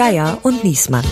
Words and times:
Geier 0.00 0.38
und 0.44 0.64
Niesmann. 0.64 1.04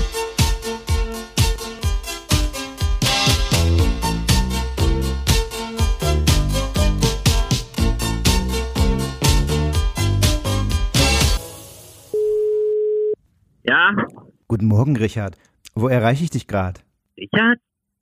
Ja, 13.63 13.95
Guten 14.49 14.65
Morgen, 14.65 14.97
Richard. 14.97 15.37
Wo 15.75 15.89
erreiche 15.89 16.25
ich 16.25 16.31
dich 16.31 16.47
gerade? 16.47 16.81
Richard? 17.19 17.59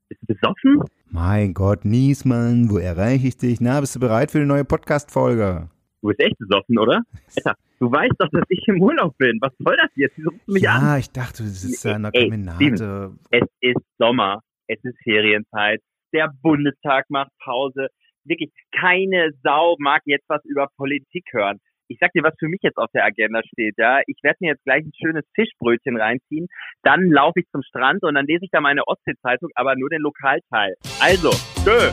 Bist 0.09 0.21
du 0.23 0.35
besoffen? 0.35 0.85
Mein 1.07 1.53
Gott, 1.53 1.85
Niesmann, 1.85 2.71
wo 2.71 2.79
erreiche 2.79 3.27
ich 3.27 3.37
dich? 3.37 3.61
Na, 3.61 3.81
bist 3.81 3.97
du 3.97 3.99
bereit 3.99 4.31
für 4.31 4.39
eine 4.39 4.47
neue 4.47 4.65
Podcast-Folge? 4.65 5.69
Du 6.03 6.09
bist 6.09 6.21
echt 6.21 6.39
besoffen, 6.39 6.79
oder? 6.79 7.03
Alter, 7.37 7.57
du 7.81 7.91
weißt 7.91 8.15
doch, 8.19 8.29
dass 8.31 8.45
ich 8.49 8.67
im 8.69 8.83
Urlaub 8.83 9.17
bin. 9.19 9.39
Was 9.41 9.53
soll 9.59 9.77
das 9.77 9.91
jetzt? 9.95 10.17
Wieso 10.17 10.31
rufst 10.31 10.49
du 10.49 10.53
mich 10.53 10.63
ja, 10.63 10.75
an? 10.75 11.01
ich 11.01 11.11
dachte, 11.11 11.43
du 11.43 11.49
sitzt 11.49 11.85
da 11.85 11.97
in 11.97 12.03
der 12.03 12.15
Ey, 12.15 12.25
Kemenate. 12.25 13.13
Es 13.31 13.49
ist 13.61 13.85
Sommer. 13.99 14.41
Es 14.69 14.83
ist 14.83 14.97
Ferienzeit. 15.03 15.81
Der 16.13 16.33
Bundestag 16.43 17.07
macht 17.09 17.31
Pause. 17.43 17.89
Wirklich, 18.25 18.51
keine 18.73 19.31
Sau 19.43 19.77
mag 19.79 20.03
jetzt 20.05 20.29
was 20.29 20.45
über 20.45 20.69
Politik 20.77 21.25
hören. 21.33 21.59
Ich 21.89 21.99
sag 22.01 22.13
dir, 22.13 22.25
was 22.25 22.35
für 22.39 22.49
mich 22.49 22.61
jetzt 22.63 22.79
auf 22.79 22.91
der 22.93 23.05
Agenda 23.05 23.43
steht, 23.53 23.75
ja. 23.79 24.01
Ich 24.07 24.17
werde 24.23 24.39
mir 24.41 24.49
jetzt 24.51 24.65
gleich 24.65 24.85
ein 24.85 24.93
schönes 25.01 25.25
Fischbrötchen 25.37 25.97
reinziehen, 25.97 26.49
dann 26.83 27.09
laufe 27.11 27.39
ich 27.39 27.47
zum 27.53 27.63
Strand 27.63 28.03
und 28.03 28.15
dann 28.15 28.27
lese 28.27 28.45
ich 28.45 28.51
da 28.51 28.61
meine 28.61 28.83
Ostsee-Zeitung, 28.89 29.51
aber 29.55 29.77
nur 29.77 29.89
den 29.89 30.03
Lokalteil. 30.03 30.75
Also, 31.01 31.31
tschö. 31.63 31.93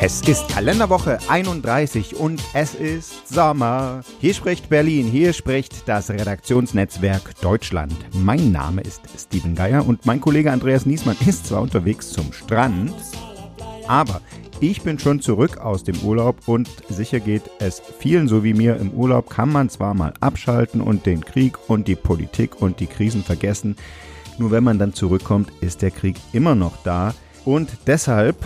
Es 0.00 0.20
ist 0.22 0.46
Kalenderwoche 0.48 1.18
31 1.28 2.14
und 2.14 2.40
es 2.54 2.76
ist 2.76 3.26
Sommer. 3.26 4.02
Hier 4.20 4.32
spricht 4.32 4.68
Berlin, 4.68 5.08
hier 5.08 5.32
spricht 5.32 5.88
das 5.88 6.08
Redaktionsnetzwerk 6.08 7.34
Deutschland. 7.40 7.96
Mein 8.12 8.52
Name 8.52 8.82
ist 8.82 9.02
Steven 9.18 9.56
Geier 9.56 9.84
und 9.84 10.06
mein 10.06 10.20
Kollege 10.20 10.52
Andreas 10.52 10.86
Niesmann 10.86 11.16
ist 11.26 11.46
zwar 11.46 11.62
unterwegs 11.62 12.12
zum 12.12 12.32
Strand, 12.32 12.94
aber 13.88 14.20
ich 14.60 14.82
bin 14.82 15.00
schon 15.00 15.20
zurück 15.20 15.58
aus 15.58 15.82
dem 15.82 15.98
Urlaub 16.02 16.46
und 16.46 16.68
sicher 16.88 17.18
geht 17.18 17.50
es 17.58 17.82
vielen 17.98 18.28
so 18.28 18.44
wie 18.44 18.54
mir. 18.54 18.76
Im 18.76 18.92
Urlaub 18.92 19.28
kann 19.28 19.50
man 19.50 19.68
zwar 19.68 19.94
mal 19.94 20.14
abschalten 20.20 20.80
und 20.80 21.06
den 21.06 21.24
Krieg 21.24 21.58
und 21.68 21.88
die 21.88 21.96
Politik 21.96 22.62
und 22.62 22.78
die 22.78 22.86
Krisen 22.86 23.24
vergessen. 23.24 23.74
Nur 24.38 24.52
wenn 24.52 24.62
man 24.62 24.78
dann 24.78 24.94
zurückkommt, 24.94 25.50
ist 25.60 25.82
der 25.82 25.90
Krieg 25.90 26.16
immer 26.32 26.54
noch 26.54 26.84
da. 26.84 27.14
Und 27.44 27.70
deshalb 27.86 28.36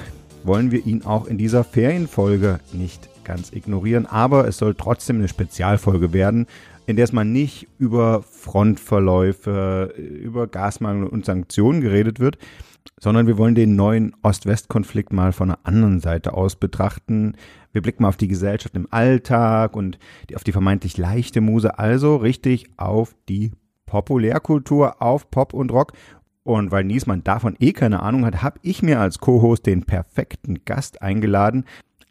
wollen 0.47 0.71
wir 0.71 0.85
ihn 0.87 1.05
auch 1.05 1.27
in 1.27 1.39
dieser 1.39 1.65
Ferienfolge 1.65 2.61
nicht 2.73 3.09
ganz 3.25 3.53
ignorieren. 3.53 4.07
Aber 4.07 4.47
es 4.49 4.59
soll 4.59 4.75
trotzdem 4.75 5.17
eine 5.17 5.29
Spezialfolge 5.29 6.13
werden, 6.13 6.47
in 6.87 6.97
der 6.97 7.05
es 7.05 7.13
mal 7.13 7.25
nicht 7.25 7.69
über 7.79 8.23
Frontverläufe, 8.23 9.95
über 9.97 10.47
Gasmangel 10.47 11.07
und 11.07 11.25
Sanktionen 11.25 11.81
geredet 11.81 12.19
wird, 12.21 12.39
sondern 13.01 13.27
wir 13.27 13.39
wollen 13.39 13.55
den 13.55 13.77
neuen 13.77 14.15
Ost-West-Konflikt 14.23 15.13
mal 15.13 15.33
von 15.33 15.51
einer 15.51 15.61
anderen 15.65 16.01
Seite 16.01 16.35
aus 16.35 16.57
betrachten. 16.57 17.37
Wir 17.73 17.83
blicken 17.83 18.03
mal 18.03 18.09
auf 18.09 18.17
die 18.17 18.29
Gesellschaft 18.29 18.75
im 18.77 18.89
Alltag 18.91 19.77
und 19.77 19.99
auf 20.35 20.45
die 20.45 20.53
vermeintlich 20.53 20.99
leichte 20.99 21.41
Muse, 21.41 21.79
also 21.79 22.17
richtig 22.17 22.67
auf 22.77 23.15
die 23.29 23.53
Populärkultur, 23.87 25.01
auf 25.03 25.31
Pop 25.31 25.55
und 25.55 25.71
Rock. 25.71 25.93
Und 26.45 26.73
weil 26.73 26.85
Niesmann 26.85 27.23
davon 27.23 27.57
eh 27.61 27.73
keine 27.73 28.01
Ahnung 28.01 28.27
hat, 28.27 28.43
habe 28.43 28.59
ich 28.63 28.83
mir 28.83 29.01
als 29.01 29.19
Co-Host 29.19 29.67
den 29.67 29.85
perfekten 29.85 30.65
Gast 30.65 31.01
eingeladen. 31.01 31.65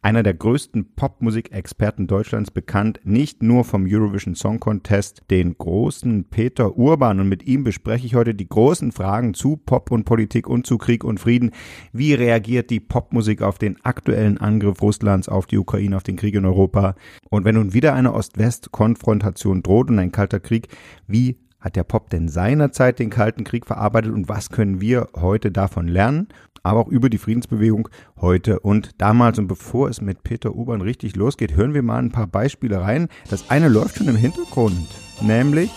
Einer 0.04 0.24
der 0.24 0.34
größten 0.34 0.96
Popmusikexperten 0.96 2.08
Deutschlands, 2.08 2.50
bekannt 2.50 3.02
nicht 3.04 3.44
nur 3.44 3.64
vom 3.64 3.86
Eurovision 3.88 4.34
Song 4.34 4.60
Contest, 4.60 5.22
den 5.30 5.56
großen 5.56 6.24
Peter 6.24 6.76
Urban. 6.76 7.20
Und 7.20 7.30
mit 7.30 7.46
ihm 7.46 7.64
bespreche 7.64 8.08
ich 8.08 8.16
heute 8.16 8.34
die 8.34 8.50
großen 8.50 8.92
Fragen 8.94 9.36
zu 9.36 9.58
Pop 9.58 9.92
und 9.92 10.06
Politik 10.06 10.48
und 10.48 10.66
zu 10.66 10.80
Krieg 10.80 11.04
und 11.04 11.20
Frieden. 11.20 11.52
Wie 11.94 12.16
reagiert 12.16 12.72
die 12.72 12.80
Popmusik 12.80 13.44
auf 13.44 13.60
den 13.60 13.80
aktuellen 13.86 14.40
Angriff 14.40 14.82
Russlands 14.82 15.30
auf 15.30 15.46
die 15.46 15.60
Ukraine, 15.60 15.98
auf 15.98 16.04
den 16.04 16.16
Krieg 16.16 16.34
in 16.34 16.46
Europa? 16.46 16.96
Und 17.30 17.46
wenn 17.46 17.54
nun 17.54 17.76
wieder 17.76 17.94
eine 17.94 18.14
Ost-West-Konfrontation 18.14 19.62
droht 19.62 19.92
und 19.92 20.00
ein 20.00 20.12
kalter 20.12 20.40
Krieg, 20.40 20.70
wie 21.06 21.38
hat 21.62 21.76
der 21.76 21.84
Pop 21.84 22.10
denn 22.10 22.28
seinerzeit 22.28 23.00
den 23.00 23.10
Kalten 23.10 23.44
Krieg 23.44 23.66
verarbeitet 23.66 24.12
und 24.12 24.28
was 24.28 24.50
können 24.50 24.82
wir 24.82 25.08
heute 25.16 25.52
davon 25.52 25.88
lernen? 25.88 26.28
Aber 26.64 26.82
auch 26.82 26.88
über 26.88 27.10
die 27.10 27.18
Friedensbewegung 27.18 27.90
heute 28.20 28.60
und 28.60 29.02
damals. 29.02 29.40
Und 29.40 29.48
bevor 29.48 29.90
es 29.90 30.02
mit 30.02 30.24
Peter 30.24 30.54
Urban 30.54 30.82
richtig 30.82 31.16
losgeht, 31.16 31.56
hören 31.56 31.74
wir 31.74 31.82
mal 31.82 31.98
ein 31.98 32.12
paar 32.12 32.28
Beispiele 32.28 32.82
rein. 32.82 33.08
Das 33.30 33.50
eine 33.50 33.68
läuft 33.68 33.98
schon 33.98 34.08
im 34.08 34.16
Hintergrund, 34.16 34.88
nämlich 35.22 35.72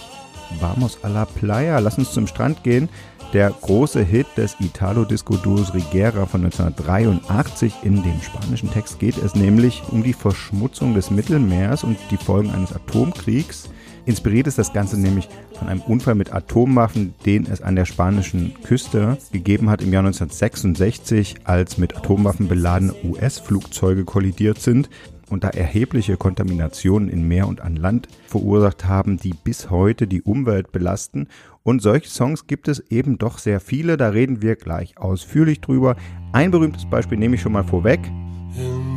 Vamos 0.61 1.03
a 1.03 1.09
la 1.09 1.25
Playa. 1.25 1.79
Lass 1.79 1.99
uns 1.99 2.13
zum 2.13 2.27
Strand 2.27 2.63
gehen. 2.65 2.89
Der 3.33 3.51
große 3.51 4.03
Hit 4.03 4.27
des 4.37 4.57
Italo-Disco-Duos 4.61 5.75
Rigera 5.75 6.27
von 6.27 6.45
1983. 6.45 7.75
In 7.83 8.03
dem 8.03 8.21
spanischen 8.21 8.71
Text 8.71 9.01
geht 9.01 9.17
es 9.19 9.35
nämlich 9.35 9.83
um 9.91 10.03
die 10.03 10.13
Verschmutzung 10.13 10.95
des 10.95 11.11
Mittelmeers 11.11 11.83
und 11.83 11.99
die 12.11 12.17
Folgen 12.17 12.51
eines 12.51 12.73
Atomkriegs. 12.73 13.71
Inspiriert 14.07 14.47
ist 14.47 14.59
das 14.59 14.73
Ganze 14.73 15.01
nämlich 15.01 15.29
von 15.59 15.69
einem 15.69 15.81
Unfall 15.81 16.15
mit 16.15 16.33
Atomwaffen, 16.33 17.15
den 17.25 17.47
es 17.47 17.63
an 17.63 17.75
der 17.75 17.87
spanischen 17.87 18.53
Küste 18.63 19.17
gegeben 19.33 19.71
hat 19.71 19.81
im 19.81 19.93
Jahr 19.93 20.05
1966, 20.05 21.37
als 21.45 21.79
mit 21.79 21.97
Atomwaffen 21.97 22.49
beladene 22.49 22.95
US-Flugzeuge 23.03 24.05
kollidiert 24.05 24.61
sind 24.61 24.91
und 25.31 25.43
da 25.43 25.49
erhebliche 25.49 26.19
Kontaminationen 26.19 27.09
in 27.09 27.27
Meer 27.27 27.49
und 27.49 27.63
an 27.63 27.77
Land 27.77 28.09
verursacht 28.27 28.85
haben, 28.85 29.17
die 29.17 29.33
bis 29.33 29.71
heute 29.71 30.07
die 30.07 30.23
Umwelt 30.23 30.71
belasten. 30.71 31.29
Und 31.63 31.81
solche 31.81 32.11
Songs 32.11 32.47
gibt 32.47 32.69
es 32.69 32.81
eben 32.91 33.17
doch 33.17 33.39
sehr 33.39 33.59
viele, 33.59 33.97
da 33.97 34.11
reden 34.11 34.43
wir 34.43 34.57
gleich 34.57 34.99
ausführlich 34.99 35.63
drüber. 35.63 35.97
Ein 36.33 36.51
berühmtes 36.51 36.85
Beispiel 36.85 37.17
nehme 37.17 37.37
ich 37.37 37.41
schon 37.41 37.53
mal 37.53 37.65
vorweg. 37.65 38.01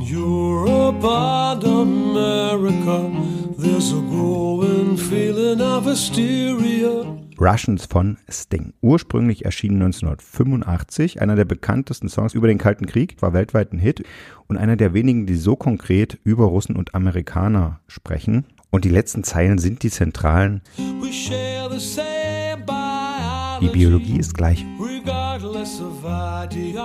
Europe 0.09 1.03
and 1.03 1.63
America, 1.65 3.11
there's 3.57 3.91
a 3.91 3.99
growing 3.99 4.95
feeling 4.95 5.59
of 5.59 5.83
hysteria. 5.83 7.05
Russians 7.37 7.85
von 7.85 8.17
Sting. 8.29 8.73
Ursprünglich 8.81 9.43
erschienen 9.43 9.81
1985, 9.81 11.21
einer 11.21 11.35
der 11.35 11.43
bekanntesten 11.43 12.07
Songs 12.07 12.33
über 12.35 12.47
den 12.47 12.57
Kalten 12.57 12.85
Krieg, 12.85 13.21
war 13.21 13.33
weltweit 13.33 13.73
ein 13.73 13.79
Hit 13.79 14.03
und 14.47 14.55
einer 14.55 14.77
der 14.77 14.93
wenigen, 14.93 15.25
die 15.25 15.35
so 15.35 15.57
konkret 15.57 16.17
über 16.23 16.45
Russen 16.45 16.77
und 16.77 16.95
Amerikaner 16.95 17.81
sprechen. 17.87 18.45
Und 18.69 18.85
die 18.85 18.89
letzten 18.89 19.25
Zeilen 19.25 19.57
sind 19.57 19.83
die 19.83 19.91
zentralen. 19.91 20.61
Die 23.61 23.67
Biologie 23.67 24.19
ist 24.19 24.33
gleich, 24.35 24.65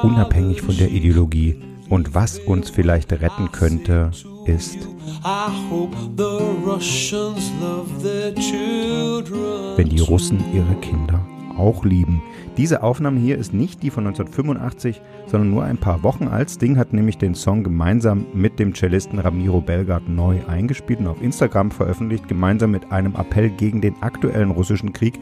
unabhängig 0.03 0.63
von 0.63 0.77
der 0.77 0.91
Ideologie. 0.91 1.72
Und 1.93 2.15
was 2.15 2.39
uns 2.39 2.71
vielleicht 2.71 3.13
retten 3.13 3.53
könnte, 3.53 4.11
ist, 4.47 4.79
wenn 9.77 9.89
die 9.91 10.01
Russen 10.01 10.43
ihre 10.55 10.75
Kinder 10.77 11.21
auch 11.59 11.85
lieben. 11.85 12.23
Diese 12.57 12.83
Aufnahme 12.83 13.21
hier 13.21 13.37
ist 13.37 13.53
nicht 13.53 13.83
die 13.83 13.91
von 13.91 14.07
1985, 14.07 15.03
sondern 15.27 15.51
nur 15.51 15.65
ein 15.65 15.77
paar 15.77 16.03
Wochen 16.03 16.29
alt. 16.29 16.49
Sting 16.51 16.79
hat 16.79 16.95
nämlich 16.95 17.19
den 17.19 17.35
Song 17.35 17.63
gemeinsam 17.63 18.25
mit 18.33 18.59
dem 18.59 18.75
Cellisten 18.75 19.19
Ramiro 19.19 19.61
Belgard 19.61 20.09
neu 20.09 20.39
eingespielt 20.49 21.01
und 21.01 21.09
auf 21.09 21.21
Instagram 21.21 21.71
veröffentlicht, 21.71 22.27
gemeinsam 22.27 22.71
mit 22.71 22.91
einem 22.91 23.17
Appell 23.17 23.51
gegen 23.51 23.83
den 23.83 24.01
aktuellen 24.01 24.51
russischen 24.51 24.95
Krieg. 24.95 25.21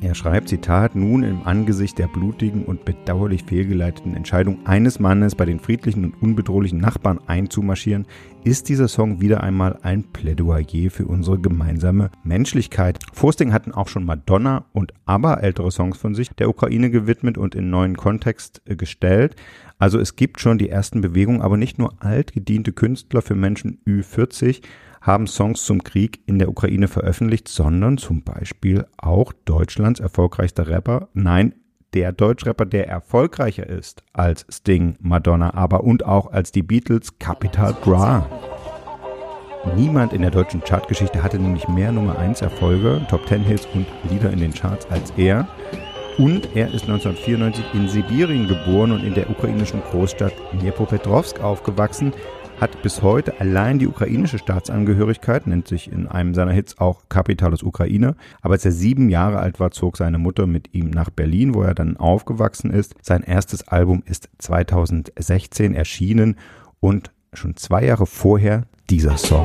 Er 0.00 0.14
schreibt, 0.14 0.48
Zitat, 0.48 0.94
nun 0.94 1.22
im 1.22 1.46
Angesicht 1.46 1.98
der 1.98 2.08
blutigen 2.08 2.64
und 2.64 2.84
bedauerlich 2.84 3.44
fehlgeleiteten 3.44 4.14
Entscheidung 4.14 4.58
eines 4.66 5.00
Mannes 5.00 5.34
bei 5.34 5.44
den 5.44 5.60
friedlichen 5.60 6.04
und 6.04 6.22
unbedrohlichen 6.22 6.78
Nachbarn 6.78 7.20
einzumarschieren, 7.26 8.06
ist 8.44 8.68
dieser 8.68 8.88
Song 8.88 9.20
wieder 9.20 9.42
einmal 9.42 9.78
ein 9.82 10.04
Plädoyer 10.04 10.90
für 10.90 11.06
unsere 11.06 11.38
gemeinsame 11.38 12.10
Menschlichkeit. 12.22 12.98
Forsting 13.12 13.52
hatten 13.52 13.72
auch 13.72 13.88
schon 13.88 14.04
Madonna 14.04 14.66
und 14.72 14.92
ABBA 15.06 15.34
ältere 15.34 15.70
Songs 15.70 15.96
von 15.96 16.14
sich 16.14 16.30
der 16.30 16.50
Ukraine 16.50 16.90
gewidmet 16.90 17.38
und 17.38 17.54
in 17.54 17.70
neuen 17.70 17.96
Kontext 17.96 18.60
äh, 18.66 18.76
gestellt. 18.76 19.36
Also 19.78 19.98
es 19.98 20.16
gibt 20.16 20.40
schon 20.40 20.58
die 20.58 20.68
ersten 20.68 21.00
Bewegungen, 21.00 21.40
aber 21.40 21.56
nicht 21.56 21.78
nur 21.78 21.94
altgediente 22.00 22.72
Künstler 22.72 23.22
für 23.22 23.34
Menschen 23.34 23.78
Ü40 23.86 24.62
haben 25.04 25.26
Songs 25.26 25.62
zum 25.64 25.84
Krieg 25.84 26.20
in 26.24 26.38
der 26.38 26.48
Ukraine 26.48 26.88
veröffentlicht, 26.88 27.46
sondern 27.46 27.98
zum 27.98 28.22
Beispiel 28.22 28.86
auch 28.96 29.34
Deutschlands 29.44 30.00
erfolgreichster 30.00 30.66
Rapper, 30.66 31.08
nein, 31.12 31.54
der 31.92 32.10
Deutschrapper, 32.10 32.64
der 32.64 32.88
erfolgreicher 32.88 33.68
ist 33.68 34.02
als 34.14 34.46
Sting, 34.50 34.96
Madonna, 35.00 35.54
aber 35.54 35.84
und 35.84 36.06
auch 36.06 36.32
als 36.32 36.52
die 36.52 36.62
Beatles, 36.62 37.18
Capital 37.18 37.74
Bra. 37.74 38.26
Niemand 39.76 40.14
in 40.14 40.22
der 40.22 40.30
deutschen 40.30 40.62
Chartgeschichte 40.62 41.22
hatte 41.22 41.38
nämlich 41.38 41.68
mehr 41.68 41.92
Nummer 41.92 42.18
1 42.18 42.40
Erfolge, 42.40 43.02
Top 43.08 43.28
10 43.28 43.42
Hits 43.42 43.68
und 43.74 43.86
Lieder 44.10 44.30
in 44.30 44.40
den 44.40 44.54
Charts 44.54 44.86
als 44.90 45.12
er. 45.16 45.46
Und 46.16 46.56
er 46.56 46.68
ist 46.68 46.84
1994 46.84 47.64
in 47.74 47.88
Sibirien 47.88 48.48
geboren 48.48 48.92
und 48.92 49.04
in 49.04 49.14
der 49.14 49.28
ukrainischen 49.28 49.82
Großstadt 49.82 50.32
Dnipropetrovsk 50.52 51.40
aufgewachsen, 51.40 52.12
hat 52.64 52.82
bis 52.82 53.02
heute 53.02 53.38
allein 53.40 53.78
die 53.78 53.86
ukrainische 53.86 54.38
Staatsangehörigkeit, 54.38 55.46
nennt 55.46 55.68
sich 55.68 55.92
in 55.92 56.08
einem 56.08 56.32
seiner 56.32 56.52
Hits 56.52 56.78
auch 56.78 57.10
Kapital 57.10 57.52
aus 57.52 57.62
Ukraine. 57.62 58.16
Aber 58.40 58.54
als 58.54 58.64
er 58.64 58.72
sieben 58.72 59.10
Jahre 59.10 59.38
alt 59.38 59.60
war, 59.60 59.70
zog 59.70 59.98
seine 59.98 60.16
Mutter 60.16 60.46
mit 60.46 60.72
ihm 60.72 60.88
nach 60.88 61.10
Berlin, 61.10 61.52
wo 61.52 61.60
er 61.60 61.74
dann 61.74 61.98
aufgewachsen 61.98 62.70
ist. 62.70 62.94
Sein 63.02 63.22
erstes 63.22 63.68
Album 63.68 64.02
ist 64.06 64.30
2016 64.38 65.74
erschienen 65.74 66.36
und 66.80 67.12
schon 67.34 67.54
zwei 67.56 67.84
Jahre 67.84 68.06
vorher 68.06 68.62
dieser 68.88 69.18
Song. 69.18 69.44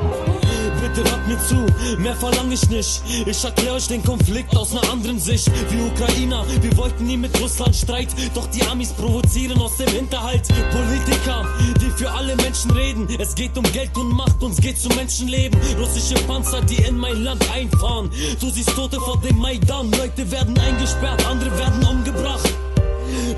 Mir 1.30 1.38
zu, 1.46 1.64
mehr 2.00 2.16
verlange 2.16 2.56
ich 2.56 2.70
nicht. 2.72 3.04
Ich 3.28 3.44
erkläre 3.44 3.76
euch 3.76 3.88
den 3.88 4.04
Konflikt 4.04 4.58
aus 4.58 4.72
einer 4.72 4.92
anderen 4.92 5.20
Sicht. 5.20 5.48
Wir 5.70 5.86
Ukrainer, 5.86 6.44
wir 6.60 6.76
wollten 6.76 7.06
nie 7.06 7.18
mit 7.18 7.40
Russland 7.40 7.76
Streit, 7.76 8.08
doch 8.34 8.48
die 8.48 8.64
Amis 8.64 8.94
provozieren 8.94 9.62
aus 9.62 9.78
dem 9.78 9.90
Hinterhalt. 9.90 10.48
Politiker, 10.72 11.46
die 11.80 11.92
für 11.92 12.10
alle 12.10 12.36
Menschen 12.38 12.72
reden. 12.72 13.08
Es 13.20 13.36
geht 13.36 13.56
um 13.56 13.64
Geld 13.72 13.96
und 13.96 14.12
Macht, 14.12 14.42
uns 14.42 14.58
geht 14.60 14.84
um 14.90 14.96
Menschenleben. 14.96 15.60
Russische 15.78 16.16
Panzer, 16.24 16.62
die 16.62 16.82
in 16.82 16.98
mein 16.98 17.24
Land 17.24 17.46
einfahren. 17.54 18.10
Du 18.40 18.50
siehst 18.50 18.72
Tote 18.72 19.00
vor 19.00 19.22
dem 19.22 19.38
Maidan, 19.38 19.92
Leute 19.92 20.32
werden 20.32 20.58
eingesperrt, 20.58 21.24
andere 21.28 21.56
werden 21.60 21.86
umgebracht. 21.86 22.50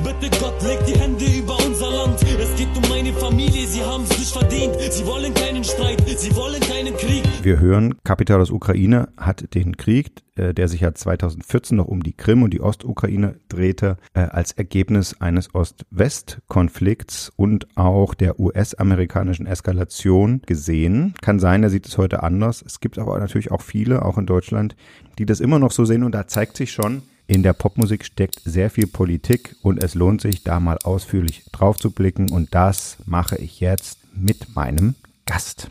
Bitte 0.03 0.29
Gott, 0.39 0.61
leg 0.63 0.79
die 0.85 0.99
Hände 0.99 1.25
über 1.25 1.57
unser 1.65 1.89
Land. 1.89 2.21
Es 2.39 2.55
geht 2.55 2.69
um 2.75 2.87
meine 2.89 3.13
Familie, 3.13 3.65
sie 3.67 3.81
haben 3.81 4.03
es 4.03 4.17
nicht 4.17 4.31
verdient. 4.31 4.75
Sie 4.91 5.05
wollen 5.05 5.33
keinen 5.33 5.63
Streit, 5.63 6.03
sie 6.07 6.35
wollen 6.35 6.59
keinen 6.59 6.95
Krieg. 6.95 7.23
Wir 7.41 7.59
hören, 7.59 7.95
Kapital 8.03 8.41
aus 8.41 8.51
Ukraine 8.51 9.09
hat 9.17 9.55
den 9.55 9.77
Krieg, 9.77 10.11
äh, 10.35 10.53
der 10.53 10.67
sich 10.67 10.81
ja 10.81 10.93
2014 10.93 11.77
noch 11.77 11.87
um 11.87 12.03
die 12.03 12.13
Krim 12.13 12.43
und 12.43 12.53
die 12.53 12.61
Ostukraine 12.61 13.39
drehte, 13.49 13.97
äh, 14.13 14.21
als 14.21 14.51
Ergebnis 14.51 15.19
eines 15.19 15.53
Ost-West-Konflikts 15.55 17.31
und 17.35 17.67
auch 17.75 18.13
der 18.13 18.39
US-amerikanischen 18.39 19.47
Eskalation 19.47 20.41
gesehen. 20.45 21.13
Kann 21.21 21.39
sein, 21.39 21.63
er 21.63 21.69
sieht 21.69 21.87
es 21.87 21.97
heute 21.97 22.23
anders. 22.23 22.63
Es 22.65 22.79
gibt 22.79 22.99
aber 22.99 23.17
natürlich 23.19 23.51
auch 23.51 23.61
viele, 23.61 24.05
auch 24.05 24.17
in 24.17 24.25
Deutschland, 24.25 24.75
die 25.17 25.25
das 25.25 25.39
immer 25.39 25.59
noch 25.59 25.71
so 25.71 25.85
sehen 25.85 26.03
und 26.03 26.13
da 26.13 26.27
zeigt 26.27 26.57
sich 26.57 26.71
schon, 26.71 27.01
in 27.31 27.43
der 27.43 27.53
Popmusik 27.53 28.03
steckt 28.03 28.41
sehr 28.43 28.69
viel 28.69 28.87
Politik 28.87 29.55
und 29.61 29.81
es 29.81 29.95
lohnt 29.95 30.19
sich, 30.19 30.43
da 30.43 30.59
mal 30.59 30.77
ausführlich 30.83 31.45
drauf 31.53 31.77
zu 31.77 31.89
blicken 31.91 32.29
und 32.29 32.53
das 32.53 32.97
mache 33.05 33.37
ich 33.37 33.61
jetzt 33.61 33.99
mit 34.13 34.53
meinem 34.53 34.95
Gast. 35.25 35.69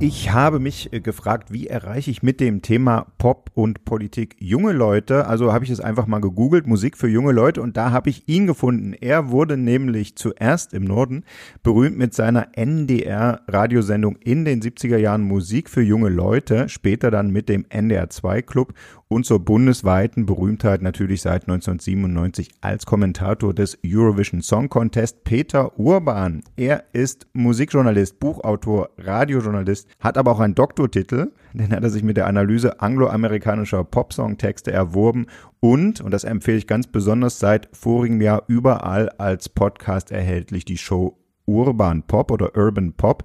Ich 0.00 0.32
habe 0.32 0.58
mich 0.58 0.92
äh, 0.92 1.00
gefragt, 1.00 1.52
wie 1.52 1.68
erreiche 1.68 2.10
ich 2.10 2.22
mit 2.22 2.40
dem 2.40 2.62
Thema 2.62 3.06
Pop 3.16 3.50
und 3.54 3.84
Politik 3.84 4.36
junge 4.40 4.72
Leute? 4.72 5.26
Also 5.28 5.52
habe 5.52 5.64
ich 5.64 5.70
es 5.70 5.80
einfach 5.80 6.06
mal 6.06 6.20
gegoogelt, 6.20 6.66
Musik 6.66 6.98
für 6.98 7.08
junge 7.08 7.32
Leute, 7.32 7.62
und 7.62 7.76
da 7.76 7.92
habe 7.92 8.10
ich 8.10 8.28
ihn 8.28 8.46
gefunden. 8.46 8.92
Er 8.92 9.30
wurde 9.30 9.56
nämlich 9.56 10.16
zuerst 10.16 10.74
im 10.74 10.84
Norden 10.84 11.24
berühmt 11.62 11.96
mit 11.96 12.12
seiner 12.12 12.48
NDR-Radiosendung 12.54 14.16
in 14.16 14.44
den 14.44 14.60
70er 14.60 14.98
Jahren 14.98 15.22
Musik 15.22 15.70
für 15.70 15.82
junge 15.82 16.08
Leute, 16.08 16.68
später 16.68 17.12
dann 17.12 17.30
mit 17.30 17.48
dem 17.48 17.64
NDR 17.68 18.10
2 18.10 18.42
Club 18.42 18.74
und 19.14 19.24
zur 19.24 19.38
bundesweiten 19.38 20.26
Berühmtheit 20.26 20.82
natürlich 20.82 21.22
seit 21.22 21.42
1997 21.42 22.50
als 22.60 22.84
Kommentator 22.84 23.54
des 23.54 23.78
Eurovision 23.86 24.42
Song 24.42 24.68
Contest 24.68 25.22
Peter 25.22 25.78
Urban. 25.78 26.42
Er 26.56 26.82
ist 26.92 27.28
Musikjournalist, 27.32 28.18
Buchautor, 28.18 28.90
Radiojournalist, 28.98 29.86
hat 30.00 30.18
aber 30.18 30.32
auch 30.32 30.40
einen 30.40 30.56
Doktortitel, 30.56 31.30
den 31.52 31.70
hat 31.70 31.84
er 31.84 31.90
sich 31.90 32.02
mit 32.02 32.16
der 32.16 32.26
Analyse 32.26 32.80
angloamerikanischer 32.80 33.84
Popsongtexte 33.84 34.72
erworben 34.72 35.26
und, 35.60 36.00
und 36.00 36.10
das 36.10 36.24
empfehle 36.24 36.58
ich 36.58 36.66
ganz 36.66 36.88
besonders, 36.88 37.38
seit 37.38 37.68
vorigem 37.70 38.20
Jahr 38.20 38.42
überall 38.48 39.10
als 39.10 39.48
Podcast 39.48 40.10
erhältlich 40.10 40.64
die 40.64 40.76
Show 40.76 41.16
Urban 41.46 42.02
Pop 42.02 42.32
oder 42.32 42.56
Urban 42.56 42.94
Pop 42.94 43.22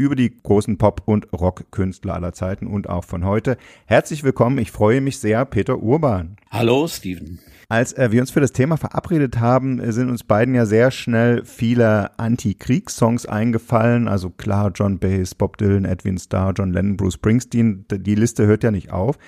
über 0.00 0.16
die 0.16 0.32
großen 0.42 0.78
Pop- 0.78 1.02
und 1.04 1.30
Rockkünstler 1.30 2.14
aller 2.14 2.32
Zeiten 2.32 2.66
und 2.66 2.88
auch 2.88 3.04
von 3.04 3.26
heute. 3.26 3.58
Herzlich 3.84 4.24
willkommen, 4.24 4.56
ich 4.56 4.70
freue 4.70 5.02
mich 5.02 5.18
sehr, 5.18 5.44
Peter 5.44 5.78
Urban. 5.78 6.36
Hallo, 6.50 6.88
Steven. 6.88 7.38
Als 7.68 7.92
äh, 7.92 8.10
wir 8.10 8.22
uns 8.22 8.30
für 8.30 8.40
das 8.40 8.52
Thema 8.52 8.78
verabredet 8.78 9.38
haben, 9.40 9.78
äh, 9.78 9.92
sind 9.92 10.08
uns 10.08 10.24
beiden 10.24 10.54
ja 10.54 10.64
sehr 10.64 10.90
schnell 10.90 11.44
viele 11.44 12.18
Anti-Kriegssongs 12.18 13.26
eingefallen. 13.26 14.08
Also 14.08 14.30
klar, 14.30 14.72
John 14.74 14.98
Bass, 14.98 15.34
Bob 15.34 15.58
Dylan, 15.58 15.84
Edwin 15.84 16.16
Starr, 16.16 16.54
John 16.56 16.72
Lennon, 16.72 16.96
Bruce 16.96 17.14
Springsteen. 17.14 17.84
Die 17.92 18.14
Liste 18.14 18.46
hört 18.46 18.64
ja 18.64 18.70
nicht 18.70 18.90
auf. 18.90 19.18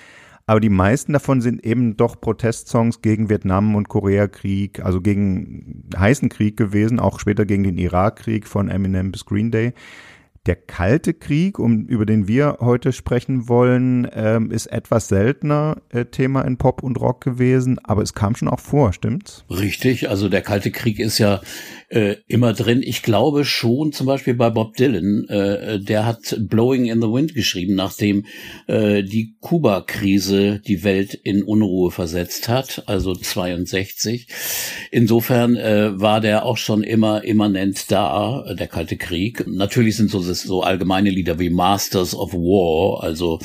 Aber 0.45 0.59
die 0.59 0.69
meisten 0.69 1.13
davon 1.13 1.39
sind 1.39 1.63
eben 1.63 1.95
doch 1.95 2.19
Protestsongs 2.19 3.01
gegen 3.01 3.29
Vietnam 3.29 3.75
und 3.75 3.87
Koreakrieg, 3.87 4.83
also 4.83 4.99
gegen 4.99 5.85
heißen 5.95 6.27
Krieg 6.27 6.57
gewesen, 6.57 6.99
auch 6.99 7.19
später 7.19 7.45
gegen 7.45 7.63
den 7.63 7.77
Irakkrieg 7.77 8.45
von 8.45 8.67
Eminem 8.67 9.11
bis 9.11 9.25
Green 9.25 9.51
Day. 9.51 9.73
Der 10.45 10.57
Kalte 10.57 11.13
Krieg, 11.13 11.57
um, 11.57 11.85
über 11.85 12.05
den 12.05 12.27
wir 12.27 12.57
heute 12.59 12.91
sprechen 12.91 13.47
wollen, 13.47 14.05
ähm, 14.11 14.51
ist 14.51 14.65
etwas 14.65 15.07
seltener 15.07 15.81
äh, 15.87 16.03
Thema 16.03 16.41
in 16.41 16.57
Pop 16.57 16.83
und 16.83 16.99
Rock 16.99 17.21
gewesen, 17.21 17.79
aber 17.81 18.01
es 18.01 18.13
kam 18.13 18.35
schon 18.35 18.49
auch 18.49 18.59
vor, 18.59 18.91
stimmt's? 18.91 19.45
Richtig, 19.49 20.09
also 20.09 20.27
der 20.27 20.41
Kalte 20.41 20.71
Krieg 20.71 20.99
ist 20.99 21.17
ja 21.17 21.39
äh, 21.87 22.17
immer 22.27 22.51
drin. 22.51 22.81
Ich 22.83 23.03
glaube 23.03 23.45
schon, 23.45 23.93
zum 23.93 24.05
Beispiel 24.05 24.33
bei 24.33 24.49
Bob 24.49 24.75
Dylan, 24.75 25.29
äh, 25.29 25.79
der 25.79 26.05
hat 26.05 26.35
Blowing 26.41 26.87
in 26.87 27.01
the 27.01 27.07
Wind 27.07 27.35
geschrieben, 27.35 27.75
nachdem 27.75 28.25
äh, 28.67 29.01
die 29.01 29.35
Kuba-Krise 29.39 30.59
die 30.59 30.83
Welt 30.83 31.13
in 31.13 31.43
Unruhe 31.43 31.89
versetzt 31.89 32.49
hat, 32.49 32.83
also 32.87 33.13
62. 33.13 34.27
Insofern 34.91 35.55
äh, 35.55 35.97
war 35.97 36.19
der 36.19 36.43
auch 36.43 36.57
schon 36.57 36.83
immer 36.83 37.23
immanent 37.23 37.89
da, 37.89 38.43
äh, 38.45 38.55
der 38.57 38.67
Kalte 38.67 38.97
Krieg. 38.97 39.45
Natürlich 39.47 39.95
sind 39.95 40.11
so 40.11 40.32
so 40.41 40.63
allgemeine 40.63 41.09
Lieder 41.09 41.39
wie 41.39 41.49
Masters 41.49 42.15
of 42.15 42.33
War, 42.33 43.03
also 43.03 43.39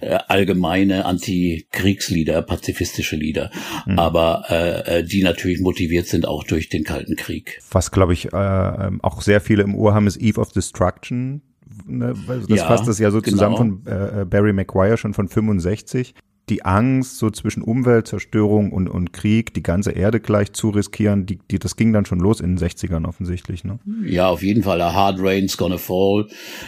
äh, 0.00 0.18
allgemeine 0.28 1.04
Anti-Kriegslieder, 1.04 2.42
pazifistische 2.42 3.16
Lieder, 3.16 3.50
mhm. 3.86 3.98
aber 3.98 4.44
äh, 4.48 5.04
die 5.04 5.22
natürlich 5.22 5.60
motiviert 5.60 6.06
sind 6.06 6.26
auch 6.26 6.44
durch 6.44 6.68
den 6.68 6.84
Kalten 6.84 7.16
Krieg. 7.16 7.60
Was, 7.70 7.90
glaube 7.90 8.12
ich, 8.12 8.32
äh, 8.32 8.90
auch 9.02 9.22
sehr 9.22 9.40
viele 9.40 9.62
im 9.62 9.74
Ohr 9.74 9.94
haben, 9.94 10.06
ist 10.06 10.16
Eve 10.16 10.40
of 10.40 10.52
Destruction. 10.52 11.42
Ne? 11.86 12.14
Das 12.26 12.48
ja, 12.48 12.66
fasst 12.66 12.88
das 12.88 12.98
ja 12.98 13.10
so 13.10 13.20
genau. 13.20 13.36
zusammen 13.36 13.56
von 13.56 13.86
äh, 13.86 14.24
Barry 14.24 14.52
McGuire 14.52 14.96
schon 14.96 15.14
von 15.14 15.28
65 15.28 16.14
die 16.48 16.64
Angst 16.64 17.18
so 17.18 17.30
zwischen 17.30 17.62
Umweltzerstörung 17.62 18.72
und, 18.72 18.88
und 18.88 19.12
Krieg, 19.12 19.54
die 19.54 19.62
ganze 19.62 19.92
Erde 19.92 20.18
gleich 20.18 20.52
zu 20.52 20.70
riskieren, 20.70 21.24
die, 21.26 21.38
die, 21.50 21.58
das 21.58 21.76
ging 21.76 21.92
dann 21.92 22.04
schon 22.04 22.18
los 22.18 22.40
in 22.40 22.56
den 22.56 22.58
60ern 22.58 23.06
offensichtlich. 23.06 23.62
Ne? 23.62 23.78
Ja, 24.04 24.28
auf 24.28 24.42
jeden 24.42 24.64
Fall. 24.64 24.80
A 24.80 24.92
hard 24.92 25.20
rain's 25.20 25.56
gonna 25.56 25.78
fall. 25.78 26.26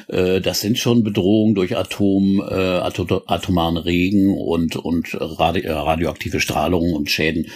Äh, 0.09 0.41
das 0.41 0.61
sind 0.61 0.79
schon 0.79 1.03
Bedrohungen 1.03 1.55
durch 1.55 1.77
Atom, 1.77 2.41
äh, 2.41 2.55
atomaren 2.55 3.77
Regen 3.77 4.33
und, 4.33 4.77
und 4.77 5.17
radio, 5.21 5.63
äh, 5.65 5.73
radioaktive 5.73 6.41
Strahlung 6.41 6.93
und 6.93 7.11
Schäden 7.11 7.47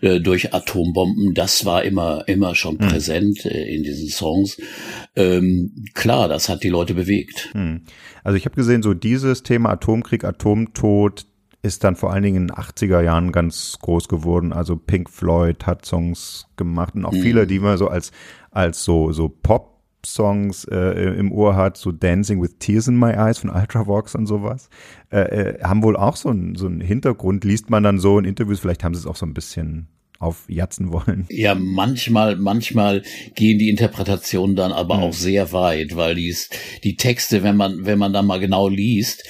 äh, 0.00 0.20
durch 0.20 0.52
Atombomben. 0.52 1.34
Das 1.34 1.64
war 1.64 1.84
immer, 1.84 2.24
immer 2.26 2.56
schon 2.56 2.80
hm. 2.80 2.88
präsent 2.88 3.46
äh, 3.46 3.74
in 3.74 3.84
diesen 3.84 4.08
Songs. 4.08 4.60
Ähm, 5.14 5.84
klar, 5.94 6.28
das 6.28 6.48
hat 6.48 6.64
die 6.64 6.68
Leute 6.68 6.94
bewegt. 6.94 7.50
Hm. 7.52 7.82
Also 8.24 8.36
ich 8.36 8.44
habe 8.44 8.56
gesehen, 8.56 8.82
so 8.82 8.92
dieses 8.92 9.44
Thema 9.44 9.70
Atomkrieg, 9.70 10.24
Atomtod, 10.24 11.26
ist 11.66 11.84
dann 11.84 11.96
vor 11.96 12.12
allen 12.12 12.22
Dingen 12.22 12.36
in 12.36 12.46
den 12.48 12.56
80er 12.56 13.02
Jahren 13.02 13.32
ganz 13.32 13.78
groß 13.80 14.08
geworden. 14.08 14.52
Also 14.52 14.76
Pink 14.76 15.10
Floyd 15.10 15.66
hat 15.66 15.84
Songs 15.84 16.46
gemacht 16.56 16.94
und 16.94 17.04
auch 17.04 17.12
mhm. 17.12 17.20
viele, 17.20 17.46
die 17.46 17.58
man 17.58 17.76
so 17.76 17.88
als, 17.88 18.12
als 18.50 18.84
so, 18.84 19.12
so 19.12 19.28
Pop 19.28 19.76
Songs 20.06 20.64
äh, 20.66 21.14
im 21.18 21.32
Ohr 21.32 21.56
hat, 21.56 21.76
so 21.76 21.90
Dancing 21.90 22.40
with 22.40 22.58
Tears 22.58 22.88
in 22.88 22.98
My 22.98 23.10
Eyes 23.10 23.38
von 23.38 23.50
Ultravox 23.50 24.14
und 24.14 24.26
sowas, 24.26 24.70
äh, 25.10 25.18
äh, 25.18 25.62
haben 25.62 25.82
wohl 25.82 25.96
auch 25.96 26.16
so 26.16 26.28
einen 26.28 26.54
so 26.54 26.66
einen 26.66 26.80
Hintergrund, 26.80 27.44
liest 27.44 27.70
man 27.70 27.82
dann 27.82 27.98
so 27.98 28.18
in 28.18 28.24
Interviews, 28.24 28.60
vielleicht 28.60 28.84
haben 28.84 28.94
sie 28.94 29.00
es 29.00 29.06
auch 29.06 29.16
so 29.16 29.26
ein 29.26 29.34
bisschen 29.34 29.88
aufjatzen 30.18 30.92
wollen. 30.92 31.26
Ja, 31.30 31.54
manchmal, 31.54 32.36
manchmal 32.36 33.02
gehen 33.34 33.58
die 33.58 33.68
Interpretationen 33.68 34.56
dann 34.56 34.72
aber 34.72 34.96
mhm. 34.96 35.02
auch 35.02 35.12
sehr 35.12 35.52
weit, 35.52 35.96
weil 35.96 36.14
die, 36.14 36.34
die 36.84 36.96
Texte, 36.96 37.42
wenn 37.42 37.56
man, 37.56 37.84
wenn 37.84 37.98
man 37.98 38.12
da 38.12 38.22
mal 38.22 38.40
genau 38.40 38.68
liest, 38.68 39.24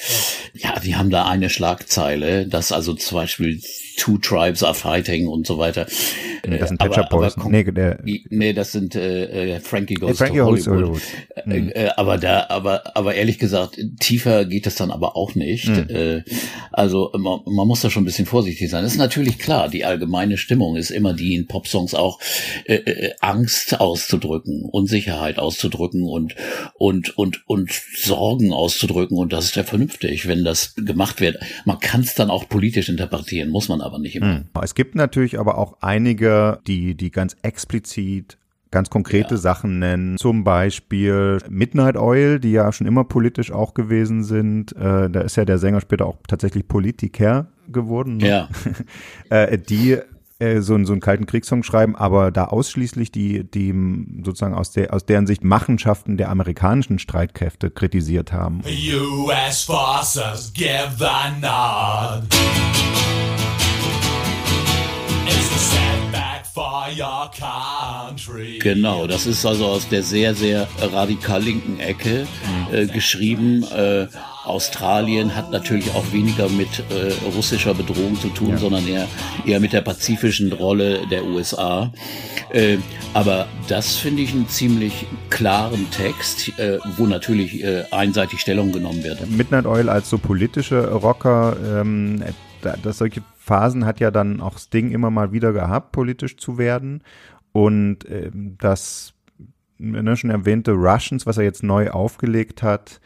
ja, 0.54 0.78
die 0.80 0.96
haben 0.96 1.10
da 1.10 1.26
eine 1.26 1.50
Schlagzeile, 1.50 2.46
dass 2.46 2.72
also 2.72 2.94
zum 2.94 3.16
Beispiel 3.16 3.60
Two 3.96 4.18
Tribes 4.18 4.62
are 4.62 4.74
fighting 4.74 5.26
und 5.26 5.46
so 5.46 5.58
weiter. 5.58 5.86
Nee, 6.46 6.58
das 6.58 6.68
sind 6.68 6.78
Pet 6.78 6.94
Shop 6.94 7.10
Boys. 7.10 7.36
nee, 7.48 7.64
der, 7.64 7.98
nee, 8.04 8.52
das 8.52 8.72
sind 8.72 8.94
äh, 8.94 9.54
äh 9.54 9.60
Frankie 9.60 9.94
Goes 9.94 10.10
hey, 10.10 10.16
Frankie 10.16 10.38
to 10.38 10.44
Hollywood. 10.44 10.66
Hollywood. 10.66 11.02
Mhm. 11.44 11.72
Äh, 11.74 11.88
aber 11.96 12.18
da, 12.18 12.46
aber, 12.48 12.96
aber 12.96 13.14
ehrlich 13.14 13.38
gesagt, 13.38 13.78
tiefer 14.00 14.44
geht 14.44 14.66
es 14.66 14.76
dann 14.76 14.90
aber 14.90 15.16
auch 15.16 15.34
nicht. 15.34 15.68
Mhm. 15.68 15.86
Äh, 15.88 16.22
also 16.72 17.10
man, 17.16 17.40
man 17.46 17.66
muss 17.66 17.80
da 17.80 17.90
schon 17.90 18.02
ein 18.02 18.06
bisschen 18.06 18.26
vorsichtig 18.26 18.70
sein. 18.70 18.84
Das 18.84 18.92
ist 18.92 18.98
natürlich 18.98 19.38
klar, 19.38 19.68
die 19.68 19.84
allgemeine 19.84 20.36
Stimmung 20.36 20.76
ist 20.76 20.90
immer 20.90 21.14
die 21.14 21.34
in 21.34 21.46
Popsongs 21.46 21.94
auch 21.94 22.20
äh, 22.64 22.74
äh, 22.74 23.14
Angst 23.20 23.80
auszudrücken, 23.80 24.64
Unsicherheit 24.70 25.38
auszudrücken 25.38 26.04
und 26.04 26.36
und 26.74 27.16
und 27.16 27.48
und 27.48 27.70
Sorgen 27.96 28.52
auszudrücken 28.52 29.16
und 29.16 29.32
das 29.32 29.46
ist 29.46 29.56
ja 29.56 29.64
vernünftig, 29.64 30.28
wenn 30.28 30.44
das 30.44 30.74
gemacht 30.76 31.20
wird. 31.20 31.38
Man 31.64 31.78
kann 31.80 32.02
es 32.02 32.14
dann 32.14 32.30
auch 32.30 32.48
politisch 32.48 32.88
interpretieren, 32.88 33.50
muss 33.50 33.68
man 33.68 33.80
aber 33.86 33.98
nicht 33.98 34.16
immer. 34.16 34.40
Mhm. 34.40 34.44
Es 34.62 34.74
gibt 34.74 34.94
natürlich 34.94 35.38
aber 35.38 35.58
auch 35.58 35.78
einige, 35.80 36.60
die, 36.66 36.94
die 36.94 37.10
ganz 37.10 37.36
explizit 37.42 38.38
ganz 38.70 38.90
konkrete 38.90 39.34
ja. 39.34 39.40
Sachen 39.40 39.78
nennen. 39.78 40.18
Zum 40.18 40.44
Beispiel 40.44 41.38
Midnight 41.48 41.96
Oil, 41.96 42.38
die 42.38 42.52
ja 42.52 42.72
schon 42.72 42.86
immer 42.86 43.04
politisch 43.04 43.50
auch 43.50 43.74
gewesen 43.74 44.22
sind. 44.22 44.76
Äh, 44.76 45.08
da 45.08 45.20
ist 45.20 45.36
ja 45.36 45.44
der 45.44 45.58
Sänger 45.58 45.80
später 45.80 46.06
auch 46.06 46.18
tatsächlich 46.28 46.68
Politiker 46.68 47.46
geworden. 47.68 48.18
Ne? 48.18 48.28
Ja. 48.28 48.48
äh, 49.30 49.56
die 49.56 49.98
äh, 50.38 50.60
so, 50.60 50.82
so 50.84 50.92
einen 50.92 51.00
kalten 51.00 51.24
Kriegssong 51.24 51.62
schreiben, 51.62 51.96
aber 51.96 52.30
da 52.30 52.44
ausschließlich 52.44 53.10
die, 53.10 53.50
die 53.50 53.74
sozusagen 54.22 54.54
aus, 54.54 54.72
der, 54.72 54.92
aus 54.92 55.06
deren 55.06 55.26
Sicht 55.26 55.42
Machenschaften 55.44 56.18
der 56.18 56.28
amerikanischen 56.28 56.98
Streitkräfte 56.98 57.70
kritisiert 57.70 58.32
haben. 58.32 58.60
US 58.64 59.62
forces 59.62 60.52
give 60.52 60.96
the 60.98 61.40
nod. 61.40 62.85
Genau, 68.60 69.06
das 69.06 69.26
ist 69.26 69.44
also 69.44 69.66
aus 69.66 69.88
der 69.88 70.02
sehr, 70.02 70.34
sehr 70.34 70.66
radikal 70.80 71.42
linken 71.42 71.78
Ecke 71.80 72.26
äh, 72.72 72.86
geschrieben. 72.86 73.62
Äh, 73.64 74.06
Australien 74.44 75.34
hat 75.34 75.50
natürlich 75.50 75.90
auch 75.94 76.12
weniger 76.12 76.48
mit 76.48 76.68
äh, 76.90 77.12
russischer 77.34 77.74
Bedrohung 77.74 78.18
zu 78.18 78.28
tun, 78.28 78.50
ja. 78.50 78.58
sondern 78.58 78.86
eher, 78.88 79.06
eher 79.44 79.60
mit 79.60 79.72
der 79.72 79.82
pazifischen 79.82 80.52
Rolle 80.52 81.06
der 81.08 81.24
USA. 81.24 81.92
Äh, 82.52 82.78
aber 83.12 83.48
das 83.68 83.96
finde 83.96 84.22
ich 84.22 84.32
einen 84.32 84.48
ziemlich 84.48 85.06
klaren 85.30 85.90
Text, 85.90 86.58
äh, 86.58 86.78
wo 86.96 87.06
natürlich 87.06 87.62
äh, 87.62 87.84
einseitig 87.90 88.40
Stellung 88.40 88.72
genommen 88.72 89.02
wird. 89.04 89.28
Midnight 89.28 89.66
Oil 89.66 89.88
als 89.88 90.08
so 90.08 90.16
politische 90.16 90.90
Rocker, 90.90 91.56
ähm, 91.80 92.22
das 92.82 92.98
solche 92.98 93.22
Phasen 93.46 93.86
hat 93.86 94.00
ja 94.00 94.10
dann 94.10 94.40
auch 94.40 94.58
Sting 94.58 94.90
immer 94.90 95.10
mal 95.12 95.30
wieder 95.30 95.52
gehabt, 95.52 95.92
politisch 95.92 96.36
zu 96.36 96.58
werden. 96.58 97.04
Und 97.52 97.98
ähm, 98.10 98.56
das 98.58 99.14
ne, 99.78 100.16
schon 100.16 100.30
erwähnte 100.30 100.72
Russians, 100.72 101.26
was 101.26 101.38
er 101.38 101.44
jetzt 101.44 101.62
neu 101.62 101.90
aufgelegt 101.90 102.64
hat, 102.64 103.00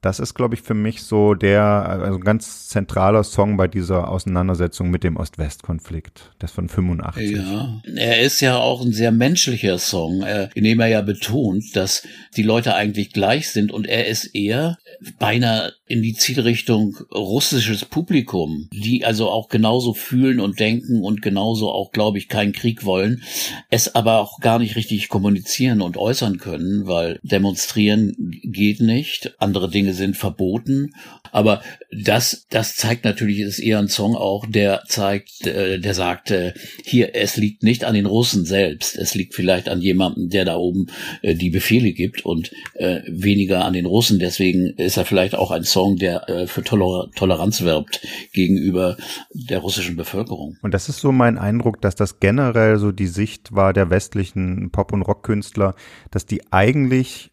das 0.00 0.20
ist, 0.20 0.34
glaube 0.34 0.54
ich, 0.54 0.62
für 0.62 0.74
mich 0.74 1.02
so 1.02 1.34
der, 1.34 1.62
also 1.62 2.18
ganz 2.18 2.68
zentraler 2.68 3.24
Song 3.24 3.56
bei 3.56 3.66
dieser 3.66 4.08
Auseinandersetzung 4.08 4.90
mit 4.90 5.02
dem 5.04 5.16
Ost-West-Konflikt. 5.16 6.32
Das 6.38 6.52
von 6.52 6.68
85. 6.68 7.36
Ja, 7.36 7.80
er 7.96 8.20
ist 8.20 8.40
ja 8.40 8.56
auch 8.58 8.84
ein 8.84 8.92
sehr 8.92 9.10
menschlicher 9.10 9.78
Song, 9.78 10.24
in 10.54 10.64
dem 10.64 10.80
er 10.80 10.88
ja 10.88 11.02
betont, 11.02 11.74
dass 11.74 12.06
die 12.36 12.42
Leute 12.42 12.74
eigentlich 12.74 13.12
gleich 13.12 13.50
sind 13.50 13.72
und 13.72 13.86
er 13.86 14.06
ist 14.06 14.26
eher 14.34 14.78
beinahe 15.18 15.72
in 15.86 16.02
die 16.02 16.14
Zielrichtung 16.14 16.96
russisches 17.12 17.84
Publikum, 17.84 18.68
die 18.72 19.04
also 19.04 19.30
auch 19.30 19.48
genauso 19.48 19.94
fühlen 19.94 20.40
und 20.40 20.58
denken 20.58 21.02
und 21.02 21.22
genauso 21.22 21.70
auch, 21.70 21.92
glaube 21.92 22.18
ich, 22.18 22.28
keinen 22.28 22.52
Krieg 22.52 22.84
wollen, 22.84 23.22
es 23.70 23.94
aber 23.94 24.18
auch 24.18 24.40
gar 24.40 24.58
nicht 24.58 24.76
richtig 24.76 25.08
kommunizieren 25.08 25.80
und 25.80 25.96
äußern 25.96 26.38
können, 26.38 26.86
weil 26.86 27.20
demonstrieren 27.22 28.14
geht 28.42 28.80
nicht, 28.80 29.34
andere 29.38 29.70
Dinge 29.70 29.85
sind 29.94 30.16
verboten. 30.16 30.92
Aber 31.32 31.62
das, 31.90 32.46
das 32.50 32.76
zeigt 32.76 33.04
natürlich, 33.04 33.40
ist 33.40 33.58
eher 33.58 33.78
ein 33.78 33.88
Song 33.88 34.16
auch, 34.16 34.46
der 34.46 34.82
zeigt, 34.86 35.46
äh, 35.46 35.78
der 35.78 35.94
sagt, 35.94 36.30
äh, 36.30 36.54
hier, 36.84 37.14
es 37.14 37.36
liegt 37.36 37.62
nicht 37.62 37.84
an 37.84 37.94
den 37.94 38.06
Russen 38.06 38.44
selbst, 38.44 38.96
es 38.96 39.14
liegt 39.14 39.34
vielleicht 39.34 39.68
an 39.68 39.80
jemandem, 39.80 40.30
der 40.30 40.44
da 40.44 40.56
oben 40.56 40.86
äh, 41.22 41.34
die 41.34 41.50
Befehle 41.50 41.92
gibt 41.92 42.24
und 42.24 42.50
weniger 42.78 43.64
an 43.64 43.72
den 43.72 43.86
Russen. 43.86 44.18
Deswegen 44.18 44.74
ist 44.76 44.96
er 44.96 45.04
vielleicht 45.04 45.34
auch 45.34 45.50
ein 45.50 45.64
Song, 45.64 45.96
der 45.96 46.46
für 46.46 46.62
Toler 46.62 47.10
Toleranz 47.14 47.62
wirbt 47.62 48.00
gegenüber 48.32 48.96
der 49.32 49.58
russischen 49.58 49.96
Bevölkerung. 49.96 50.56
Und 50.62 50.74
das 50.74 50.88
ist 50.88 51.00
so 51.00 51.12
mein 51.12 51.38
Eindruck, 51.38 51.80
dass 51.80 51.94
das 51.94 52.20
generell 52.20 52.78
so 52.78 52.92
die 52.92 53.06
Sicht 53.06 53.54
war 53.54 53.72
der 53.72 53.90
westlichen 53.90 54.70
Pop- 54.70 54.92
und 54.92 55.02
Rockkünstler, 55.02 55.74
dass 56.10 56.26
die 56.26 56.52
eigentlich 56.52 57.30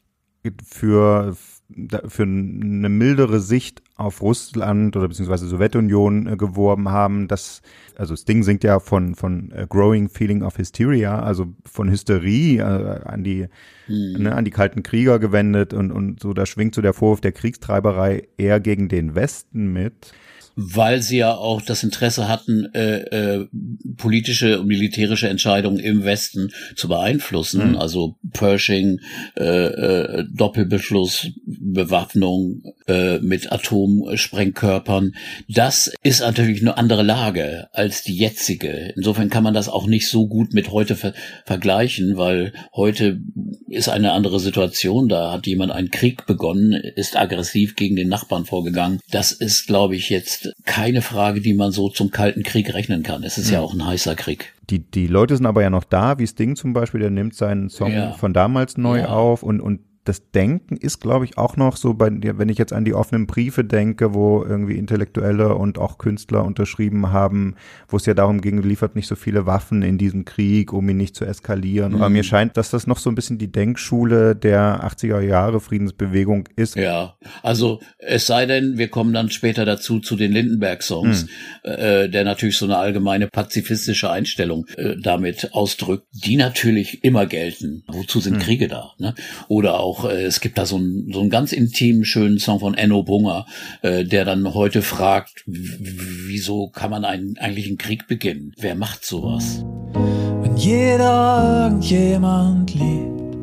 für 0.65 1.35
für 2.07 2.23
eine 2.23 2.89
mildere 2.89 3.39
Sicht 3.39 3.81
auf 3.95 4.21
Russland 4.21 4.95
oder 4.95 5.07
beziehungsweise 5.07 5.47
Sowjetunion 5.47 6.27
äh, 6.27 6.35
geworben 6.35 6.89
haben. 6.89 7.27
Das, 7.27 7.61
also 7.95 8.15
Sting 8.15 8.43
singt 8.43 8.63
ja 8.63 8.79
von, 8.79 9.15
von 9.15 9.51
a 9.55 9.65
Growing 9.65 10.09
Feeling 10.09 10.43
of 10.43 10.57
Hysteria, 10.57 11.21
also 11.21 11.47
von 11.65 11.89
Hysterie 11.89 12.57
äh, 12.57 13.01
an 13.05 13.23
die, 13.23 13.47
mhm. 13.87 14.23
ne, 14.23 14.35
an 14.35 14.45
die 14.45 14.51
kalten 14.51 14.83
Krieger 14.83 15.19
gewendet 15.19 15.73
und, 15.73 15.91
und 15.91 16.19
so, 16.19 16.33
da 16.33 16.45
schwingt 16.45 16.75
so 16.75 16.81
der 16.81 16.93
Vorwurf 16.93 17.21
der 17.21 17.31
Kriegstreiberei 17.31 18.27
eher 18.37 18.59
gegen 18.59 18.89
den 18.89 19.15
Westen 19.15 19.73
mit 19.73 20.13
weil 20.55 21.01
sie 21.01 21.17
ja 21.17 21.35
auch 21.35 21.61
das 21.61 21.83
Interesse 21.83 22.27
hatten, 22.27 22.65
äh, 22.73 22.99
äh, 22.99 23.47
politische 23.97 24.59
und 24.59 24.67
militärische 24.67 25.29
Entscheidungen 25.29 25.79
im 25.79 26.03
Westen 26.03 26.51
zu 26.75 26.87
beeinflussen. 26.87 27.71
Mhm. 27.71 27.77
Also 27.77 28.15
Pershing, 28.33 28.99
äh, 29.37 29.43
äh, 29.43 30.25
Doppelbeschluss, 30.31 31.31
Bewaffnung 31.45 32.63
äh, 32.87 33.19
mit 33.19 33.51
Atomsprengkörpern. 33.51 35.13
Das 35.49 35.91
ist 36.03 36.21
natürlich 36.21 36.61
eine 36.61 36.77
andere 36.77 37.03
Lage 37.03 37.67
als 37.73 38.03
die 38.03 38.15
jetzige. 38.15 38.93
Insofern 38.95 39.29
kann 39.29 39.43
man 39.43 39.53
das 39.53 39.69
auch 39.69 39.87
nicht 39.87 40.07
so 40.07 40.27
gut 40.27 40.53
mit 40.53 40.71
heute 40.71 40.95
ver 40.95 41.13
vergleichen, 41.45 42.17
weil 42.17 42.53
heute 42.73 43.19
ist 43.67 43.89
eine 43.89 44.11
andere 44.11 44.39
Situation. 44.39 45.09
Da 45.09 45.31
hat 45.31 45.47
jemand 45.47 45.71
einen 45.71 45.91
Krieg 45.91 46.25
begonnen, 46.25 46.73
ist 46.73 47.17
aggressiv 47.17 47.75
gegen 47.75 47.95
den 47.95 48.09
Nachbarn 48.09 48.45
vorgegangen. 48.45 48.99
Das 49.09 49.31
ist, 49.31 49.67
glaube 49.67 49.95
ich, 49.95 50.09
jetzt 50.09 50.42
keine 50.65 51.01
Frage, 51.01 51.41
die 51.41 51.53
man 51.53 51.71
so 51.71 51.89
zum 51.89 52.11
Kalten 52.11 52.43
Krieg 52.43 52.73
rechnen 52.73 53.03
kann. 53.03 53.23
Es 53.23 53.37
ist 53.37 53.47
mhm. 53.47 53.53
ja 53.53 53.61
auch 53.61 53.73
ein 53.73 53.85
heißer 53.85 54.15
Krieg. 54.15 54.53
Die, 54.69 54.79
die 54.79 55.07
Leute 55.07 55.35
sind 55.35 55.45
aber 55.45 55.61
ja 55.61 55.69
noch 55.69 55.83
da, 55.83 56.19
wie 56.19 56.27
Sting 56.27 56.55
zum 56.55 56.73
Beispiel, 56.73 57.01
der 57.01 57.09
nimmt 57.09 57.35
seinen 57.35 57.69
Song 57.69 57.91
ja. 57.91 58.13
von 58.13 58.33
damals 58.33 58.77
neu 58.77 58.99
ja. 58.99 59.07
auf 59.07 59.43
und, 59.43 59.59
und 59.59 59.79
das 60.05 60.31
Denken 60.31 60.75
ist, 60.75 60.99
glaube 60.99 61.25
ich, 61.25 61.37
auch 61.37 61.55
noch 61.55 61.77
so 61.77 61.93
bei 61.93 62.09
wenn 62.11 62.49
ich 62.49 62.57
jetzt 62.57 62.73
an 62.73 62.85
die 62.85 62.93
offenen 62.93 63.25
Briefe 63.25 63.63
denke, 63.63 64.13
wo 64.13 64.43
irgendwie 64.43 64.77
Intellektuelle 64.77 65.55
und 65.55 65.77
auch 65.77 65.97
Künstler 65.97 66.43
unterschrieben 66.43 67.11
haben, 67.11 67.55
wo 67.87 67.97
es 67.97 68.05
ja 68.05 68.13
darum 68.13 68.41
ging, 68.41 68.61
liefert 68.61 68.95
nicht 68.95 69.07
so 69.07 69.15
viele 69.15 69.45
Waffen 69.45 69.81
in 69.81 69.97
diesem 69.97 70.25
Krieg, 70.25 70.73
um 70.73 70.87
ihn 70.89 70.97
nicht 70.97 71.15
zu 71.15 71.25
eskalieren. 71.25 71.93
Mhm. 71.93 71.97
Aber 71.97 72.09
mir 72.09 72.23
scheint, 72.23 72.57
dass 72.57 72.69
das 72.69 72.87
noch 72.87 72.97
so 72.97 73.09
ein 73.09 73.15
bisschen 73.15 73.37
die 73.37 73.51
Denkschule 73.51 74.35
der 74.35 74.83
80er 74.83 75.21
Jahre 75.21 75.59
Friedensbewegung 75.59 76.49
ist. 76.55 76.75
Ja, 76.75 77.15
also 77.41 77.79
es 77.97 78.27
sei 78.27 78.45
denn, 78.45 78.77
wir 78.77 78.89
kommen 78.89 79.13
dann 79.13 79.29
später 79.29 79.63
dazu 79.65 79.99
zu 79.99 80.15
den 80.15 80.31
Lindenberg-Songs, 80.31 81.25
mhm. 81.25 81.71
äh, 81.71 82.09
der 82.09 82.25
natürlich 82.25 82.57
so 82.57 82.65
eine 82.65 82.77
allgemeine 82.77 83.27
pazifistische 83.27 84.11
Einstellung 84.11 84.65
äh, 84.75 84.95
damit 85.01 85.53
ausdrückt, 85.53 86.07
die 86.11 86.35
natürlich 86.35 87.03
immer 87.03 87.25
gelten. 87.25 87.83
Wozu 87.87 88.19
sind 88.19 88.37
mhm. 88.37 88.39
Kriege 88.39 88.67
da? 88.67 88.91
Ne? 88.97 89.15
Oder 89.47 89.79
auch 89.79 89.92
auch, 89.93 90.05
äh, 90.05 90.23
es 90.23 90.39
gibt 90.39 90.57
da 90.57 90.65
so 90.65 90.77
einen, 90.77 91.11
so 91.13 91.27
ganz 91.29 91.51
intimen, 91.51 92.05
schönen 92.05 92.39
Song 92.39 92.59
von 92.59 92.73
Enno 92.73 93.03
Bunger, 93.03 93.45
äh, 93.81 94.03
der 94.03 94.25
dann 94.25 94.53
heute 94.53 94.81
fragt, 94.81 95.43
wieso 95.45 96.69
kann 96.69 96.91
man 96.91 97.05
einen, 97.05 97.37
eigentlich 97.37 97.67
einen 97.67 97.77
Krieg 97.77 98.07
beginnen? 98.07 98.53
Wer 98.57 98.75
macht 98.75 99.05
sowas? 99.05 99.63
Wenn 100.41 100.57
jeder 100.57 101.65
irgendjemand 101.65 102.73
liebt, 102.73 103.35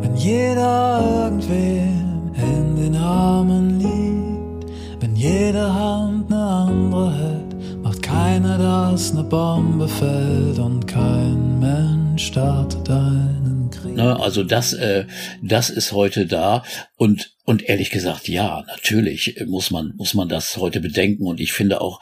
wenn 0.00 0.16
jeder 0.16 1.24
irgendwen 1.24 2.32
in 2.34 2.76
den 2.76 2.96
Armen 2.96 3.78
liegt, 3.78 4.72
wenn 5.00 5.16
jede 5.16 5.72
Hand 5.72 6.32
eine 6.32 6.40
andere 6.40 7.14
hält, 7.14 7.82
macht 7.82 8.02
keiner, 8.02 8.58
dass 8.58 9.12
eine 9.12 9.24
Bombe 9.24 9.88
fällt 9.88 10.58
und 10.58 10.86
kein 10.86 11.58
Mensch 11.58 12.26
startet 12.26 12.88
Krieg. 12.88 13.41
Ne, 13.94 14.18
also 14.18 14.42
das, 14.42 14.72
äh, 14.72 15.06
das 15.42 15.70
ist 15.70 15.92
heute 15.92 16.26
da 16.26 16.62
und 16.96 17.32
und 17.44 17.68
ehrlich 17.68 17.90
gesagt, 17.90 18.28
ja, 18.28 18.62
natürlich 18.68 19.42
muss 19.46 19.72
man, 19.72 19.94
muss 19.96 20.14
man 20.14 20.28
das 20.28 20.56
heute 20.56 20.78
bedenken. 20.78 21.26
Und 21.26 21.40
ich 21.40 21.52
finde 21.52 21.80
auch 21.80 22.00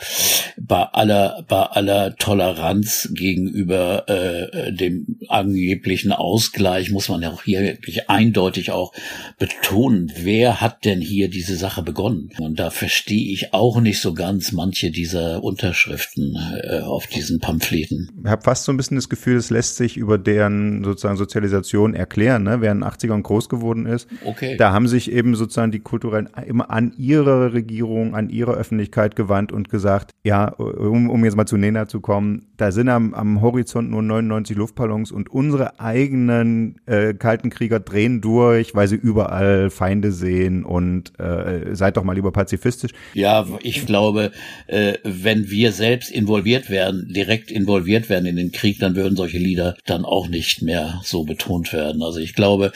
bei 0.60 0.82
aller, 0.82 1.44
bei 1.48 1.62
aller 1.62 2.16
Toleranz 2.16 3.08
gegenüber 3.14 4.08
äh, 4.08 4.72
dem 4.72 5.18
angeblichen 5.28 6.12
Ausgleich 6.12 6.90
muss 6.90 7.08
man 7.08 7.22
ja 7.22 7.30
auch 7.30 7.42
hier 7.44 7.60
wirklich 7.60 8.10
eindeutig 8.10 8.70
auch 8.70 8.92
betonen, 9.38 10.12
wer 10.16 10.60
hat 10.60 10.84
denn 10.84 11.00
hier 11.00 11.30
diese 11.30 11.56
Sache 11.56 11.82
begonnen? 11.82 12.30
Und 12.38 12.60
da 12.60 12.70
verstehe 12.70 13.32
ich 13.32 13.54
auch 13.54 13.80
nicht 13.80 14.00
so 14.00 14.12
ganz 14.12 14.52
manche 14.52 14.90
dieser 14.90 15.42
Unterschriften 15.42 16.36
äh, 16.62 16.80
auf 16.80 17.06
diesen 17.06 17.40
Pamphleten. 17.40 18.10
Ich 18.22 18.30
habe 18.30 18.42
fast 18.42 18.64
so 18.64 18.72
ein 18.72 18.76
bisschen 18.76 18.96
das 18.96 19.08
Gefühl, 19.08 19.36
es 19.36 19.50
lässt 19.50 19.76
sich 19.76 19.96
über 19.96 20.18
deren 20.18 20.84
sozusagen 20.84 21.16
Sozialisation 21.16 21.94
erklären, 21.94 22.42
ne? 22.42 22.60
wer 22.60 22.72
in 22.72 22.80
den 22.80 22.88
80ern 22.88 23.22
groß 23.22 23.48
geworden 23.48 23.86
ist. 23.86 24.06
Okay. 24.24 24.56
Da 24.56 24.72
haben 24.72 24.86
sich 24.86 25.10
eben 25.10 25.30
eben 25.30 25.36
sozusagen 25.36 25.70
die 25.70 25.80
kulturellen 25.80 26.28
immer 26.46 26.70
an 26.70 26.92
ihre 26.96 27.52
Regierung, 27.52 28.14
an 28.14 28.30
ihre 28.30 28.52
Öffentlichkeit 28.52 29.16
gewandt 29.16 29.52
und 29.52 29.68
gesagt, 29.68 30.12
ja, 30.24 30.49
um, 30.58 31.10
um 31.10 31.24
jetzt 31.24 31.36
mal 31.36 31.46
zu 31.46 31.56
Nena 31.56 31.86
zu 31.86 32.00
kommen, 32.00 32.46
da 32.56 32.72
sind 32.72 32.88
am, 32.88 33.14
am 33.14 33.40
Horizont 33.40 33.90
nur 33.90 34.02
99 34.02 34.56
Luftballons 34.56 35.12
und 35.12 35.30
unsere 35.30 35.80
eigenen 35.80 36.80
äh, 36.86 37.14
kalten 37.14 37.50
Krieger 37.50 37.80
drehen 37.80 38.20
durch, 38.20 38.74
weil 38.74 38.88
sie 38.88 38.96
überall 38.96 39.70
Feinde 39.70 40.12
sehen 40.12 40.64
und 40.64 41.18
äh, 41.18 41.74
seid 41.74 41.96
doch 41.96 42.04
mal 42.04 42.14
lieber 42.14 42.32
pazifistisch. 42.32 42.92
Ja, 43.14 43.46
ich 43.62 43.86
glaube, 43.86 44.32
äh, 44.66 44.94
wenn 45.04 45.50
wir 45.50 45.72
selbst 45.72 46.10
involviert 46.10 46.70
werden, 46.70 47.08
direkt 47.12 47.50
involviert 47.50 48.08
werden 48.08 48.26
in 48.26 48.36
den 48.36 48.52
Krieg, 48.52 48.78
dann 48.78 48.96
würden 48.96 49.16
solche 49.16 49.38
Lieder 49.38 49.76
dann 49.86 50.04
auch 50.04 50.28
nicht 50.28 50.62
mehr 50.62 51.00
so 51.04 51.24
betont 51.24 51.72
werden. 51.72 52.02
Also 52.02 52.20
ich 52.20 52.34
glaube, 52.34 52.72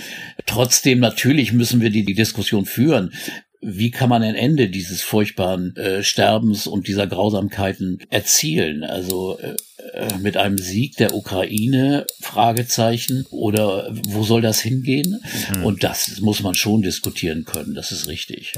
trotzdem 0.47 1.01
natürlich 1.01 1.53
müssen 1.53 1.81
wir 1.81 1.91
die, 1.91 2.05
die 2.05 2.15
Diskussion 2.15 2.65
führen 2.65 3.13
wie 3.65 3.91
kann 3.91 4.09
man 4.09 4.23
ein 4.23 4.35
Ende 4.35 4.69
dieses 4.69 5.03
furchtbaren 5.03 5.75
äh, 5.77 6.03
Sterbens 6.03 6.67
und 6.67 6.87
dieser 6.87 7.07
Grausamkeiten 7.07 7.99
erzielen? 8.11 8.85
Also 8.85 9.39
äh, 9.39 9.55
äh, 9.93 10.19
mit 10.19 10.37
einem 10.37 10.59
Sieg 10.59 10.97
der 10.97 11.15
Ukraine? 11.15 12.07
Fragezeichen. 12.21 13.27
Oder 13.31 13.91
wo 14.09 14.23
soll 14.23 14.43
das 14.43 14.61
hingehen? 14.61 15.21
Mhm. 15.57 15.65
Und 15.65 15.85
das 15.85 16.21
muss 16.21 16.43
man 16.43 16.55
schon 16.55 16.83
diskutieren 16.83 17.45
können. 17.45 17.75
Das 17.75 17.91
ist 17.91 18.09
richtig. 18.09 18.53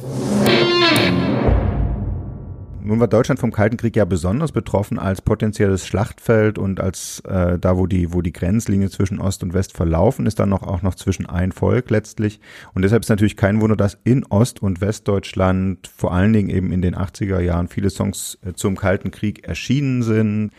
Nun 2.86 3.00
war 3.00 3.08
Deutschland 3.08 3.40
vom 3.40 3.50
Kalten 3.50 3.76
Krieg 3.78 3.96
ja 3.96 4.04
besonders 4.04 4.52
betroffen 4.52 5.00
als 5.00 5.20
potenzielles 5.20 5.84
Schlachtfeld 5.84 6.56
und 6.56 6.78
als 6.78 7.18
äh, 7.26 7.58
da, 7.58 7.76
wo 7.76 7.88
die, 7.88 8.12
wo 8.12 8.22
die 8.22 8.32
Grenzlinie 8.32 8.90
zwischen 8.90 9.18
Ost 9.18 9.42
und 9.42 9.54
West 9.54 9.72
verlaufen 9.72 10.24
ist, 10.24 10.38
dann 10.38 10.50
noch 10.50 10.62
auch 10.62 10.82
noch 10.82 10.94
zwischen 10.94 11.26
ein 11.26 11.50
Volk 11.50 11.90
letztlich. 11.90 12.38
Und 12.74 12.82
deshalb 12.82 13.02
ist 13.02 13.08
natürlich 13.08 13.36
kein 13.36 13.60
Wunder, 13.60 13.74
dass 13.74 13.98
in 14.04 14.24
Ost- 14.26 14.62
und 14.62 14.80
Westdeutschland 14.80 15.88
vor 15.88 16.12
allen 16.12 16.32
Dingen 16.32 16.48
eben 16.48 16.70
in 16.70 16.80
den 16.80 16.94
80er 16.94 17.40
Jahren 17.40 17.66
viele 17.66 17.90
Songs 17.90 18.38
äh, 18.46 18.52
zum 18.52 18.76
Kalten 18.76 19.10
Krieg 19.10 19.48
erschienen 19.48 20.04
sind. 20.04 20.52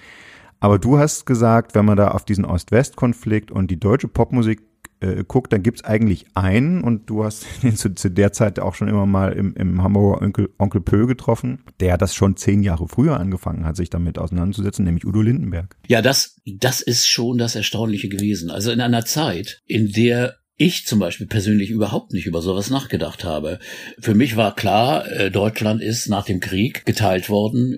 Aber 0.60 0.80
du 0.80 1.00
hast 1.00 1.26
gesagt, 1.28 1.76
wenn 1.76 1.86
man 1.86 1.96
da 1.96 2.10
auf 2.10 2.26
diesen 2.26 2.44
Ost-West-Konflikt 2.44 3.52
und 3.52 3.72
die 3.72 3.80
deutsche 3.80 4.10
Popmusik 4.10 4.64
äh, 5.00 5.24
guckt, 5.28 5.54
dann 5.54 5.64
gibt's 5.64 5.84
eigentlich 5.84 6.26
einen 6.34 6.84
und 6.84 7.10
du 7.10 7.24
hast 7.24 7.46
ihn 7.64 7.76
zu, 7.76 7.94
zu, 7.94 8.10
der 8.10 8.34
Zeit 8.34 8.60
auch 8.60 8.76
schon 8.76 8.88
immer 8.88 9.06
mal 9.06 9.34
im, 9.34 9.54
im 9.56 9.82
Hamburger 9.82 10.22
Onkel, 10.22 10.50
Onkel 10.58 10.82
Pö 10.82 11.08
getroffen, 11.08 11.64
der 11.80 11.98
das 11.98 12.16
schon 12.16 12.36
zehn 12.38 12.64
Jahre 12.64 12.88
früher 12.88 13.20
angefangen 13.20 13.66
hat, 13.66 13.76
sich 13.76 13.90
damit 13.90 14.18
auseinanderzusetzen, 14.18 14.86
nämlich 14.86 15.06
Udo 15.06 15.22
Lindenberg. 15.22 15.76
Ja, 15.88 16.02
das, 16.02 16.42
das 16.46 16.82
ist 16.82 17.08
schon 17.08 17.38
das 17.38 17.56
Erstaunliche 17.56 18.10
gewesen. 18.10 18.50
Also 18.50 18.72
in 18.72 18.82
einer 18.82 19.06
Zeit, 19.06 19.62
in 19.66 19.92
der 19.92 20.38
ich 20.58 20.88
zum 20.88 20.98
Beispiel 20.98 21.28
persönlich 21.28 21.70
überhaupt 21.70 22.14
nicht 22.14 22.26
über 22.26 22.42
sowas 22.42 22.72
nachgedacht 22.72 23.24
habe. 23.24 23.60
Für 24.00 24.16
mich 24.16 24.36
war 24.36 24.56
klar, 24.56 25.10
äh, 25.12 25.30
Deutschland 25.30 25.84
ist 25.84 26.10
nach 26.10 26.26
dem 26.26 26.40
Krieg 26.40 26.84
geteilt 26.86 27.30
worden. 27.30 27.78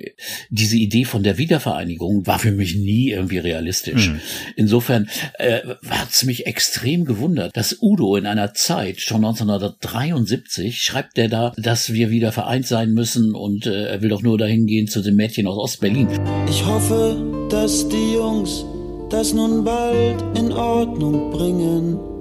Diese 0.50 0.77
Idee 0.77 1.03
von 1.03 1.21
der 1.21 1.38
Wiedervereinigung 1.38 2.25
war 2.25 2.39
für 2.39 2.53
mich 2.53 2.75
nie 2.75 3.09
irgendwie 3.09 3.39
realistisch. 3.39 4.09
Mhm. 4.09 4.21
Insofern 4.55 5.09
äh, 5.38 5.59
hat 5.89 6.12
es 6.12 6.24
mich 6.24 6.48
extrem 6.48 7.03
gewundert, 7.03 7.57
dass 7.57 7.77
Udo 7.81 8.15
in 8.15 8.25
einer 8.25 8.53
Zeit, 8.53 9.01
schon 9.01 9.25
1973, 9.25 10.81
schreibt 10.81 11.17
er 11.17 11.27
da, 11.27 11.53
dass 11.57 11.91
wir 11.91 12.12
wieder 12.12 12.31
vereint 12.31 12.65
sein 12.65 12.93
müssen 12.93 13.36
und 13.36 13.65
äh, 13.65 13.88
er 13.88 14.01
will 14.01 14.09
doch 14.09 14.21
nur 14.21 14.38
dahin 14.38 14.67
gehen 14.67 14.88
zu 14.88 15.01
den 15.01 15.15
Mädchen 15.15 15.48
aus 15.48 15.57
Ostberlin. 15.57 16.07
Ich 16.50 16.65
hoffe, 16.65 17.48
dass 17.50 17.89
die 17.89 18.13
Jungs 18.13 18.63
das 19.09 19.33
nun 19.33 19.65
bald 19.65 20.24
in 20.38 20.53
Ordnung 20.53 21.31
bringen 21.31 22.18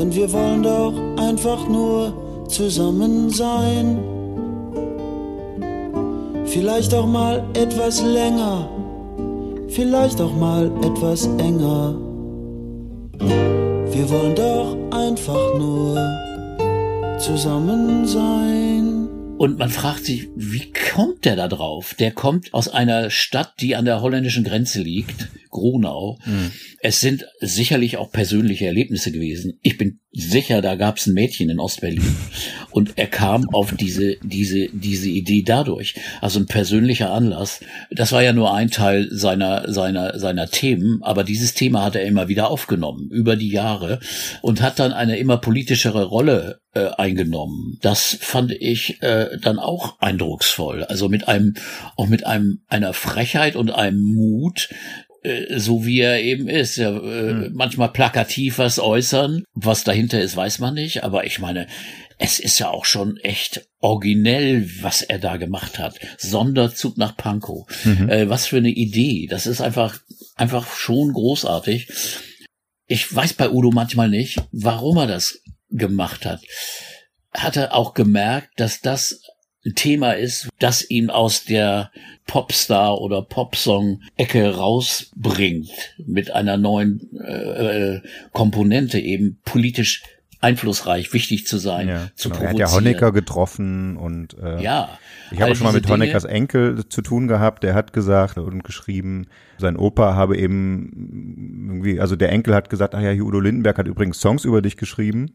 denn 0.00 0.14
wir 0.14 0.32
wollen 0.32 0.62
doch 0.62 0.94
einfach 1.18 1.68
nur 1.68 2.46
zusammen 2.48 3.28
sein. 3.28 3.98
Vielleicht 6.46 6.94
auch 6.94 7.06
mal 7.06 7.44
etwas 7.52 8.00
länger, 8.02 8.68
vielleicht 9.68 10.20
auch 10.22 10.34
mal 10.34 10.72
etwas 10.82 11.26
enger. 11.26 11.94
Wir 13.92 14.10
wollen 14.10 14.34
doch 14.34 14.76
einfach 14.90 15.58
nur 15.58 15.98
zusammen 17.18 18.06
sein. 18.06 19.06
Und 19.36 19.58
man 19.58 19.68
fragt 19.68 20.06
sich, 20.06 20.30
wie 20.34 20.72
kommt 20.94 21.26
der 21.26 21.36
da 21.36 21.46
drauf? 21.46 21.94
Der 21.98 22.10
kommt 22.10 22.54
aus 22.54 22.68
einer 22.68 23.10
Stadt, 23.10 23.54
die 23.60 23.76
an 23.76 23.84
der 23.84 24.00
holländischen 24.00 24.44
Grenze 24.44 24.80
liegt 24.80 25.28
Gronau. 25.50 26.18
Mhm. 26.24 26.52
Es 26.80 27.00
sind 27.00 27.26
sicherlich 27.40 27.96
auch 27.96 28.10
persönliche 28.10 28.66
Erlebnisse 28.66 29.12
gewesen. 29.12 29.58
Ich 29.62 29.76
bin 29.76 30.00
sicher, 30.12 30.60
da 30.60 30.74
gab 30.74 30.96
es 30.96 31.06
ein 31.06 31.14
Mädchen 31.14 31.50
in 31.50 31.60
Ostberlin 31.60 32.16
und 32.70 32.92
er 32.96 33.06
kam 33.06 33.48
auf 33.50 33.74
diese 33.74 34.16
diese 34.22 34.68
diese 34.72 35.08
Idee 35.08 35.42
dadurch. 35.42 35.94
Also 36.20 36.40
ein 36.40 36.46
persönlicher 36.46 37.12
Anlass. 37.12 37.60
Das 37.90 38.12
war 38.12 38.22
ja 38.22 38.32
nur 38.32 38.54
ein 38.54 38.70
Teil 38.70 39.08
seiner 39.10 39.70
seiner 39.72 40.18
seiner 40.18 40.48
Themen, 40.48 41.02
aber 41.02 41.24
dieses 41.24 41.54
Thema 41.54 41.84
hat 41.84 41.96
er 41.96 42.04
immer 42.04 42.28
wieder 42.28 42.50
aufgenommen 42.50 43.08
über 43.10 43.36
die 43.36 43.50
Jahre 43.50 44.00
und 44.42 44.62
hat 44.62 44.78
dann 44.78 44.92
eine 44.92 45.18
immer 45.18 45.36
politischere 45.36 46.04
Rolle 46.04 46.60
äh, 46.74 46.88
eingenommen. 46.96 47.78
Das 47.82 48.16
fand 48.20 48.52
ich 48.52 49.02
äh, 49.02 49.38
dann 49.40 49.58
auch 49.58 50.00
eindrucksvoll. 50.00 50.84
Also 50.84 51.08
mit 51.08 51.28
einem 51.28 51.54
auch 51.96 52.08
mit 52.08 52.26
einem 52.26 52.62
einer 52.68 52.92
Frechheit 52.92 53.56
und 53.56 53.70
einem 53.70 54.00
Mut, 54.00 54.68
äh, 55.22 55.58
so 55.58 55.84
wie 55.84 56.00
er 56.00 56.22
eben 56.22 56.48
ist. 56.48 56.76
Ja, 56.76 56.96
äh, 56.96 57.30
hm. 57.30 57.50
Manchmal 57.54 57.90
plakativ 57.90 58.58
was 58.58 58.78
äußern. 58.78 59.44
Was 59.54 59.84
dahinter 59.84 60.20
ist, 60.20 60.36
weiß 60.36 60.58
man 60.58 60.74
nicht. 60.74 61.04
Aber 61.04 61.24
ich 61.24 61.38
meine, 61.38 61.66
es 62.18 62.38
ist 62.38 62.58
ja 62.58 62.68
auch 62.68 62.84
schon 62.84 63.16
echt 63.18 63.66
originell, 63.78 64.68
was 64.82 65.02
er 65.02 65.18
da 65.18 65.36
gemacht 65.36 65.78
hat. 65.78 65.98
Sonderzug 66.18 66.98
nach 66.98 67.16
Pankow. 67.16 67.66
Mhm. 67.84 68.08
Äh, 68.08 68.28
was 68.28 68.46
für 68.46 68.58
eine 68.58 68.70
Idee. 68.70 69.26
Das 69.28 69.46
ist 69.46 69.60
einfach, 69.60 69.98
einfach 70.36 70.74
schon 70.76 71.12
großartig. 71.12 71.88
Ich 72.86 73.14
weiß 73.14 73.34
bei 73.34 73.50
Udo 73.50 73.70
manchmal 73.70 74.08
nicht, 74.08 74.42
warum 74.52 74.98
er 74.98 75.06
das 75.06 75.40
gemacht 75.70 76.26
hat. 76.26 76.42
Hat 77.32 77.56
er 77.56 77.74
auch 77.74 77.94
gemerkt, 77.94 78.48
dass 78.56 78.80
das 78.80 79.22
Thema 79.74 80.12
ist, 80.12 80.48
das 80.58 80.88
ihn 80.88 81.10
aus 81.10 81.44
der 81.44 81.90
Popstar 82.26 82.98
oder 83.00 83.22
Popsong-Ecke 83.22 84.54
rausbringt 84.54 85.70
mit 86.06 86.30
einer 86.30 86.56
neuen 86.56 87.10
äh, 87.18 87.96
äh, 87.96 88.00
Komponente 88.32 88.98
eben 88.98 89.38
politisch 89.44 90.02
einflussreich, 90.40 91.12
wichtig 91.12 91.46
zu 91.46 91.58
sein, 91.58 91.88
ja, 91.88 92.08
zu 92.14 92.30
genau. 92.30 92.42
Er 92.42 92.50
hat 92.50 92.58
ja 92.58 92.72
Honecker 92.72 93.12
getroffen 93.12 93.96
und 93.96 94.36
äh, 94.38 94.62
ja, 94.62 94.98
ich 95.30 95.40
habe 95.40 95.54
schon 95.54 95.66
mal 95.66 95.72
mit 95.74 95.84
Dinge. 95.84 95.94
Honeckers 95.94 96.24
Enkel 96.24 96.88
zu 96.88 97.02
tun 97.02 97.28
gehabt. 97.28 97.62
Der 97.62 97.74
hat 97.74 97.92
gesagt 97.92 98.38
und 98.38 98.64
geschrieben, 98.64 99.26
sein 99.58 99.76
Opa 99.76 100.14
habe 100.14 100.38
eben 100.38 101.68
irgendwie, 101.68 102.00
also 102.00 102.16
der 102.16 102.30
Enkel 102.30 102.54
hat 102.54 102.70
gesagt, 102.70 102.94
ach 102.94 103.02
ja, 103.02 103.12
Udo 103.12 103.38
Lindenberg 103.38 103.76
hat 103.76 103.86
übrigens 103.86 104.18
Songs 104.18 104.44
über 104.44 104.62
dich 104.62 104.78
geschrieben. 104.78 105.32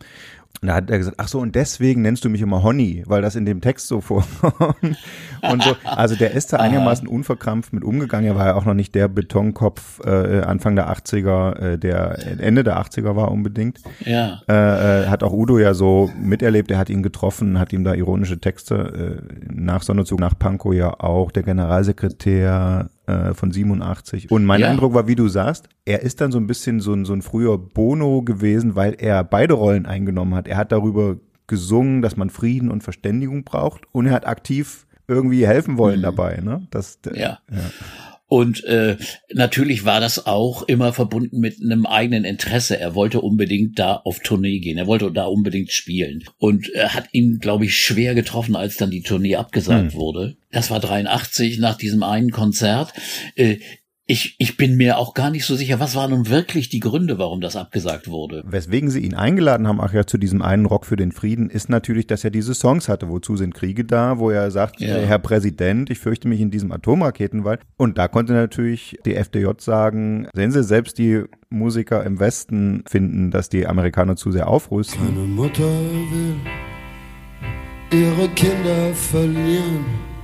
Und 0.62 0.70
da 0.70 0.76
hat 0.76 0.90
er 0.90 0.98
gesagt, 0.98 1.18
ach 1.20 1.28
so, 1.28 1.40
und 1.40 1.56
deswegen 1.56 2.02
nennst 2.02 2.26
du 2.26 2.30
mich 2.30 2.42
immer 2.42 2.64
Honey, 2.64 3.04
weil 3.08 3.22
das 3.22 3.36
in 3.36 3.46
dem 3.46 3.62
Text 3.62 3.88
so 3.88 4.02
vorkommt. 4.02 4.98
und 5.42 5.64
so. 5.64 5.76
Also 5.84 6.16
der 6.16 6.32
ist 6.32 6.54
da 6.54 6.58
einigermaßen 6.66 7.08
unverkrampft 7.08 7.74
mit 7.74 7.84
umgegangen. 7.84 8.28
Er 8.28 8.36
war 8.36 8.46
ja 8.48 8.56
auch 8.56 8.66
noch 8.66 8.74
nicht 8.74 8.96
der 8.96 9.08
Betonkopf 9.08 10.00
äh, 10.06 10.42
Anfang 10.42 10.76
der 10.76 10.92
80er, 10.92 11.60
äh, 11.60 11.78
der 11.78 12.40
Ende 12.40 12.64
der 12.64 12.80
80er 12.80 13.16
war 13.16 13.32
unbedingt. 13.32 13.80
Ja. 14.06 14.42
Äh, 14.48 15.04
äh, 15.04 15.08
hat 15.08 15.24
auch 15.24 15.34
Udo 15.34 15.60
ja 15.60 15.74
so 15.74 16.12
miterlebt, 16.20 16.72
er 16.72 16.78
hat 16.78 16.90
ihn 16.90 17.04
getroffen, 17.04 17.60
hat 17.60 17.74
ihm 17.74 17.84
da 17.84 17.94
ironische 17.94 18.40
Texte 18.40 19.22
äh, 19.22 19.46
nach 19.52 19.84
Sonderzug 19.84 20.20
nach 20.20 20.38
Pankow 20.38 20.74
ja 20.74 21.00
auch, 21.00 21.32
der 21.32 21.44
Generalsekretär 21.44 22.90
äh, 23.08 23.34
von 23.34 23.52
87. 23.52 24.32
Und 24.32 24.46
mein 24.46 24.62
ja. 24.62 24.70
Eindruck 24.70 24.94
war, 24.94 25.08
wie 25.08 25.16
du 25.16 25.28
sagst, 25.28 25.70
er 25.86 26.02
ist 26.02 26.22
dann 26.22 26.32
so 26.32 26.38
ein 26.38 26.48
bisschen 26.48 26.80
so 26.80 26.94
ein, 26.94 27.06
so 27.06 27.14
ein 27.14 27.22
früher 27.22 27.58
Bono 27.58 28.22
gewesen, 28.22 28.76
weil 28.76 28.96
er 28.98 29.24
beide 29.24 29.54
Rollen 29.54 29.86
eingenommen 29.86 30.36
hat. 30.36 30.48
Er 30.48 30.58
hat 30.58 30.72
darüber 30.72 31.18
gesungen, 31.48 32.02
dass 32.02 32.18
man 32.18 32.30
Frieden 32.30 32.72
und 32.72 32.84
Verständigung 32.84 33.44
braucht 33.44 33.84
und 33.92 34.08
er 34.08 34.14
hat 34.14 34.26
aktiv 34.28 34.88
irgendwie 35.08 35.46
helfen 35.46 35.78
wollen 35.78 36.00
mhm. 36.00 36.04
dabei. 36.04 36.40
Ne? 36.42 36.68
Das, 36.72 37.00
ja. 37.14 37.40
ja. 37.52 37.60
Und 38.36 38.66
äh, 38.66 38.98
natürlich 39.34 39.86
war 39.86 40.02
das 40.02 40.26
auch 40.26 40.64
immer 40.64 40.92
verbunden 40.92 41.40
mit 41.40 41.62
einem 41.62 41.86
eigenen 41.86 42.26
Interesse. 42.26 42.78
Er 42.78 42.94
wollte 42.94 43.22
unbedingt 43.22 43.80
da 43.80 43.96
auf 43.96 44.20
Tournee 44.20 44.60
gehen. 44.60 44.78
Er 44.78 44.88
wollte 44.88 45.10
da 45.10 45.24
unbedingt 45.24 45.72
spielen. 45.72 46.26
Und 46.38 46.68
er 46.68 46.94
hat 46.94 47.08
ihn, 47.14 47.40
glaube 47.40 47.64
ich, 47.64 47.78
schwer 47.78 48.14
getroffen, 48.14 48.58
als 48.58 48.76
dann 48.76 48.92
die 48.92 49.04
Tournee 49.04 49.38
abgesagt 49.38 49.94
hm. 49.94 49.98
wurde. 49.98 50.36
Das 50.52 50.70
war 50.70 50.82
83 50.82 51.60
nach 51.60 51.78
diesem 51.78 52.04
einen 52.04 52.32
Konzert. 52.32 52.92
Äh, 53.36 53.60
ich, 54.08 54.36
ich 54.38 54.56
bin 54.56 54.78
mir 54.78 55.00
auch 55.00 55.16
gar 55.16 55.32
nicht 55.32 55.46
so 55.46 55.56
sicher, 55.56 55.80
was 55.80 55.96
waren 55.96 56.12
nun 56.12 56.30
wirklich 56.30 56.70
die 56.70 56.80
Gründe, 56.80 57.18
warum 57.18 57.42
das 57.42 57.56
abgesagt 57.56 58.08
wurde. 58.08 58.44
Weswegen 58.46 58.92
sie 58.92 59.00
ihn 59.00 59.16
eingeladen 59.16 59.68
haben, 59.68 59.82
ach 59.82 59.94
ja, 59.94 60.06
zu 60.06 60.20
diesem 60.20 60.44
einen 60.44 60.68
Rock 60.68 60.86
für 60.86 60.96
den 60.96 61.12
Frieden, 61.12 61.50
ist 61.50 61.70
natürlich, 61.70 62.06
dass 62.06 62.24
er 62.24 62.30
diese 62.30 62.54
Songs 62.54 62.88
hatte, 62.88 63.10
wozu 63.10 63.36
sind 63.36 63.56
Kriege 63.56 63.84
da, 63.84 64.20
wo 64.20 64.30
er 64.30 64.52
sagt, 64.52 64.80
ja. 64.80 64.96
Herr 64.98 65.18
Präsident, 65.18 65.90
ich 65.90 65.98
fürchte 65.98 66.28
mich 66.28 66.40
in 66.40 66.52
diesem 66.52 66.72
Atomraketenwald. 66.72 67.62
Und 67.78 67.98
da 67.98 68.08
konnte 68.08 68.34
natürlich 68.34 69.00
die 69.06 69.16
FDJ 69.16 69.48
sagen, 69.58 70.28
sehen 70.34 70.52
Sie, 70.52 70.64
selbst 70.64 71.00
die 71.00 71.24
Musiker 71.50 72.04
im 72.04 72.20
Westen 72.20 72.84
finden, 72.88 73.32
dass 73.32 73.50
die 73.50 73.66
Amerikaner 73.66 74.16
zu 74.16 74.32
sehr 74.32 74.48
aufrüsten. 74.48 75.04
Meine 75.04 75.28
Mutter 75.28 75.64
will 75.64 76.36
ihre 77.92 78.28
Kinder 78.30 78.94
verlieren 78.94 80.15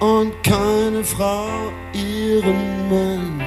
und 0.00 0.32
keine 0.42 1.02
Frau 1.04 1.72
ihren 1.92 2.88
Mann. 2.90 3.40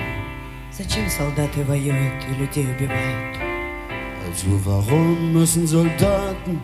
Зачем 0.72 1.10
солдаты 1.10 1.64
воюют 1.66 2.24
и 2.30 2.36
людей 2.40 2.66
убивают? 2.66 3.38
Also 4.26 4.48
warum 4.64 5.34
müssen 5.34 5.66
Soldaten 5.68 6.62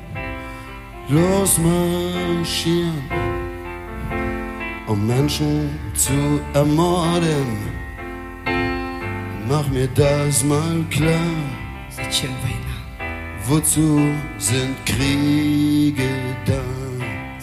losmarschieren, 1.10 3.04
um 4.88 5.08
Menschen 5.08 5.70
zu 5.96 6.40
ermorden? 6.54 7.76
Mach 9.48 9.68
mir 9.70 9.88
das 9.96 10.44
mal 10.44 10.84
klar. 10.90 11.36
Зачем 11.90 12.32
война? 12.42 12.76
Wozu 13.48 14.00
sind 14.38 14.76
Kriege 14.86 16.10
da? 16.46 16.79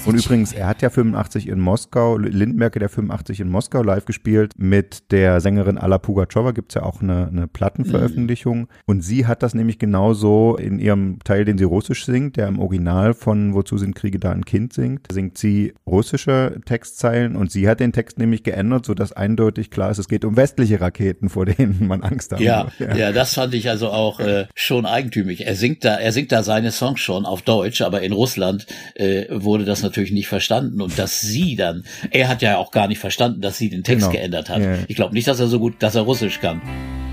Und 0.07 0.25
übrigens, 0.25 0.53
er 0.53 0.67
hat 0.67 0.81
ja 0.81 0.89
85 0.89 1.47
in 1.47 1.59
Moskau, 1.59 2.17
Lindenberg 2.17 2.75
hat 2.75 2.81
ja 2.81 2.87
85 2.87 3.41
in 3.41 3.49
Moskau 3.49 3.83
live 3.83 4.05
gespielt. 4.05 4.53
Mit 4.57 5.11
der 5.11 5.41
Sängerin 5.41 5.77
Alla 5.77 5.97
Pugachowa 5.97 6.51
gibt's 6.51 6.75
ja 6.75 6.83
auch 6.83 7.01
eine, 7.01 7.27
eine 7.27 7.47
Plattenveröffentlichung. 7.47 8.59
Mhm. 8.59 8.67
Und 8.85 9.01
sie 9.01 9.25
hat 9.25 9.43
das 9.43 9.53
nämlich 9.53 9.79
genauso 9.79 10.55
in 10.57 10.79
ihrem 10.79 11.19
Teil, 11.23 11.45
den 11.45 11.57
sie 11.57 11.65
russisch 11.65 12.05
singt, 12.05 12.37
der 12.37 12.47
im 12.47 12.59
Original 12.59 13.13
von 13.13 13.53
Wozu 13.53 13.77
sind 13.77 13.95
Kriege 13.95 14.19
da 14.19 14.31
ein 14.31 14.45
Kind 14.45 14.73
singt, 14.73 15.11
singt 15.11 15.37
sie 15.37 15.73
russische 15.85 16.59
Textzeilen 16.65 17.35
und 17.35 17.51
sie 17.51 17.67
hat 17.67 17.79
den 17.79 17.91
Text 17.91 18.17
nämlich 18.17 18.43
geändert, 18.43 18.85
sodass 18.85 19.11
eindeutig 19.11 19.71
klar 19.71 19.91
ist, 19.91 19.97
es 19.97 20.07
geht 20.07 20.23
um 20.23 20.37
westliche 20.37 20.79
Raketen, 20.79 21.29
vor 21.29 21.45
denen 21.45 21.87
man 21.87 22.03
Angst 22.03 22.31
hat. 22.31 22.39
Ja, 22.39 22.67
ja, 22.79 22.95
ja, 22.95 23.11
das 23.11 23.33
fand 23.33 23.53
ich 23.53 23.69
also 23.69 23.89
auch 23.89 24.19
äh, 24.19 24.45
schon 24.55 24.85
eigentümlich. 24.85 25.45
Er 25.45 25.55
singt 25.55 25.83
da, 25.83 25.95
er 25.95 26.11
singt 26.11 26.31
da 26.31 26.43
seine 26.43 26.71
Songs 26.71 26.99
schon 26.99 27.25
auf 27.25 27.41
Deutsch, 27.41 27.81
aber 27.81 28.01
in 28.01 28.13
Russland 28.13 28.67
äh, 28.95 29.25
wurde 29.29 29.65
das 29.65 29.83
natürlich 29.83 29.96
natürlich 29.96 30.12
nicht 30.12 30.28
verstanden 30.28 30.82
und 30.82 30.98
dass 30.98 31.22
sie 31.22 31.56
dann, 31.56 31.84
er 32.10 32.28
hat 32.28 32.42
ja 32.42 32.58
auch 32.58 32.70
gar 32.70 32.88
nicht 32.88 32.98
verstanden, 32.98 33.40
dass 33.40 33.56
sie 33.56 33.70
den 33.70 33.82
Text 33.82 34.10
genau. 34.10 34.12
geändert 34.12 34.50
hat. 34.50 34.60
Yeah. 34.60 34.78
Ich 34.88 34.96
glaube 34.96 35.14
nicht, 35.14 35.26
dass 35.26 35.40
er 35.40 35.46
so 35.46 35.58
gut, 35.58 35.82
dass 35.82 35.94
er 35.94 36.02
Russisch 36.02 36.38
kann. 36.40 36.60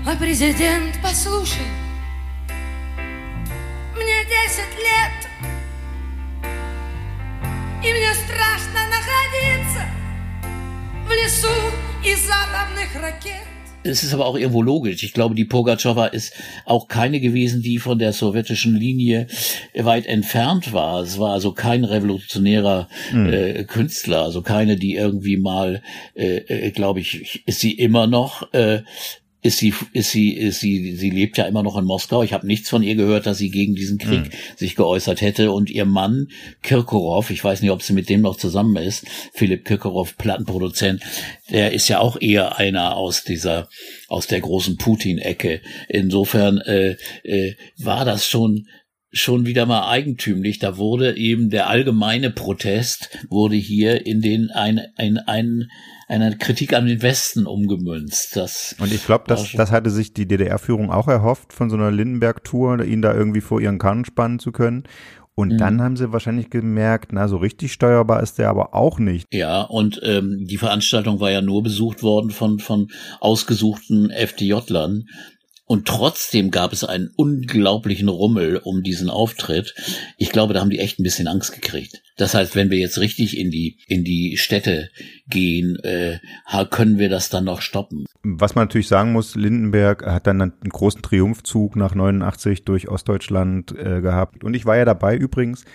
Ой, 0.06 0.16
президент, 0.16 0.98
послушай, 1.02 1.66
мне 3.94 4.24
10 4.28 4.64
лет, 4.88 5.20
и 7.82 7.92
мне 7.92 8.12
страшно 8.14 8.80
находиться 8.96 9.82
в 11.06 11.12
лесу 11.12 11.48
из 12.02 12.28
атомных 12.28 12.94
ракет 12.94 13.53
es 13.85 14.03
ist 14.03 14.13
aber 14.13 14.25
auch 14.25 14.37
irgendwo 14.37 14.61
logisch. 14.61 15.03
Ich 15.03 15.13
glaube, 15.13 15.35
die 15.35 15.45
Pogachowa 15.45 16.07
ist 16.07 16.33
auch 16.65 16.87
keine 16.87 17.19
gewesen, 17.19 17.61
die 17.61 17.77
von 17.77 17.99
der 17.99 18.13
sowjetischen 18.13 18.75
Linie 18.75 19.27
weit 19.75 20.05
entfernt 20.07 20.73
war. 20.73 21.01
Es 21.01 21.19
war 21.19 21.33
also 21.33 21.51
kein 21.51 21.83
revolutionärer 21.83 22.87
mhm. 23.11 23.33
äh, 23.33 23.63
Künstler, 23.63 24.23
also 24.23 24.41
keine, 24.41 24.75
die 24.77 24.95
irgendwie 24.95 25.37
mal, 25.37 25.81
äh, 26.15 26.37
äh, 26.37 26.71
glaube 26.71 26.99
ich, 26.99 27.43
ist 27.45 27.59
sie 27.59 27.71
immer 27.71 28.07
noch 28.07 28.51
äh, 28.53 28.81
ist 29.45 29.59
sie, 29.59 29.75
ist 29.93 30.09
sie, 30.09 30.33
ist 30.33 30.59
sie, 30.59 30.95
sie 30.95 31.11
lebt 31.11 31.37
ja 31.37 31.45
immer 31.45 31.61
noch 31.61 31.77
in 31.77 31.85
Moskau. 31.85 32.23
Ich 32.23 32.33
habe 32.33 32.47
nichts 32.47 32.67
von 32.67 32.81
ihr 32.81 32.95
gehört, 32.95 33.27
dass 33.27 33.37
sie 33.37 33.51
gegen 33.51 33.75
diesen 33.75 33.99
Krieg 33.99 34.21
mhm. 34.21 34.31
sich 34.55 34.75
geäußert 34.75 35.21
hätte. 35.21 35.51
Und 35.51 35.69
ihr 35.69 35.85
Mann 35.85 36.29
Kirkorov, 36.63 37.29
ich 37.29 37.43
weiß 37.43 37.61
nicht, 37.61 37.69
ob 37.69 37.83
sie 37.83 37.93
mit 37.93 38.09
dem 38.09 38.21
noch 38.21 38.37
zusammen 38.37 38.75
ist, 38.77 39.05
Philipp 39.33 39.63
Kirkorov, 39.63 40.17
Plattenproduzent, 40.17 41.03
der 41.51 41.73
ist 41.73 41.87
ja 41.89 41.99
auch 41.99 42.19
eher 42.19 42.57
einer 42.57 42.95
aus 42.95 43.23
dieser, 43.23 43.69
aus 44.07 44.25
der 44.25 44.41
großen 44.41 44.77
Putin-Ecke. 44.77 45.61
Insofern 45.89 46.57
äh, 46.61 46.95
äh, 47.23 47.53
war 47.77 48.03
das 48.03 48.27
schon 48.27 48.65
schon 49.11 49.45
wieder 49.45 49.65
mal 49.67 49.87
eigentümlich. 49.87 50.57
Da 50.57 50.77
wurde 50.77 51.15
eben 51.15 51.51
der 51.51 51.69
allgemeine 51.69 52.31
Protest 52.31 53.09
wurde 53.29 53.55
hier 53.55 54.07
in 54.07 54.21
den 54.21 54.49
ein, 54.49 54.81
ein, 54.97 55.19
ein 55.19 55.69
einer 56.07 56.35
Kritik 56.35 56.73
an 56.73 56.85
den 56.85 57.01
Westen 57.01 57.47
umgemünzt. 57.47 58.35
Das 58.35 58.75
und 58.79 58.91
ich 58.91 59.05
glaube, 59.05 59.25
das, 59.27 59.51
das 59.53 59.71
hatte 59.71 59.89
sich 59.89 60.13
die 60.13 60.27
DDR-Führung 60.27 60.91
auch 60.91 61.07
erhofft, 61.07 61.53
von 61.53 61.69
so 61.69 61.75
einer 61.75 61.91
Lindenberg-Tour, 61.91 62.83
ihn 62.83 63.01
da 63.01 63.13
irgendwie 63.13 63.41
vor 63.41 63.59
ihren 63.59 63.79
Kahn 63.79 64.05
spannen 64.05 64.39
zu 64.39 64.51
können. 64.51 64.83
Und 65.37 65.53
mhm. 65.53 65.57
dann 65.57 65.81
haben 65.81 65.97
sie 65.97 66.13
wahrscheinlich 66.13 66.49
gemerkt, 66.49 67.11
na, 67.11 67.27
so 67.27 67.35
richtig 67.35 67.73
steuerbar 67.73 68.23
ist 68.23 68.37
der 68.37 68.49
aber 68.49 68.73
auch 68.73 68.99
nicht. 68.99 69.27
Ja, 69.33 69.63
und 69.63 69.99
ähm, 70.03 70.45
die 70.47 70.57
Veranstaltung 70.57 71.19
war 71.19 71.29
ja 71.29 71.41
nur 71.41 71.61
besucht 71.61 72.03
worden 72.03 72.31
von, 72.31 72.59
von 72.59 72.87
ausgesuchten 73.19 74.11
FDJ-Lern. 74.11 75.09
Und 75.67 75.87
trotzdem 75.87 76.51
gab 76.51 76.73
es 76.73 76.83
einen 76.83 77.09
unglaublichen 77.15 78.07
Rummel 78.07 78.57
um 78.57 78.83
diesen 78.83 79.09
Auftritt. 79.09 79.73
Ich 80.17 80.31
glaube, 80.31 80.53
da 80.53 80.61
haben 80.61 80.69
die 80.69 80.79
echt 80.79 80.99
ein 80.99 81.03
bisschen 81.03 81.27
Angst 81.27 81.53
gekriegt. 81.53 82.03
Das 82.17 82.35
heißt, 82.35 82.55
wenn 82.55 82.69
wir 82.69 82.77
jetzt 82.77 82.99
richtig 82.99 83.37
in 83.37 83.49
die 83.49 83.79
in 83.87 84.03
die 84.03 84.37
Städte 84.37 84.89
gehen, 85.27 85.77
äh, 85.83 86.19
können 86.69 86.99
wir 86.99 87.09
das 87.09 87.29
dann 87.29 87.45
noch 87.45 87.61
stoppen. 87.61 88.05
Was 88.23 88.53
man 88.53 88.65
natürlich 88.65 88.87
sagen 88.87 89.11
muss, 89.11 89.35
Lindenberg 89.35 90.05
hat 90.05 90.27
dann 90.27 90.41
einen 90.41 90.53
großen 90.69 91.01
Triumphzug 91.01 91.75
nach 91.75 91.95
89 91.95 92.63
durch 92.63 92.87
Ostdeutschland 92.87 93.71
äh, 93.71 94.01
gehabt. 94.01 94.43
Und 94.43 94.53
ich 94.53 94.65
war 94.65 94.77
ja 94.77 94.85
dabei 94.85 95.17
übrigens 95.17 95.65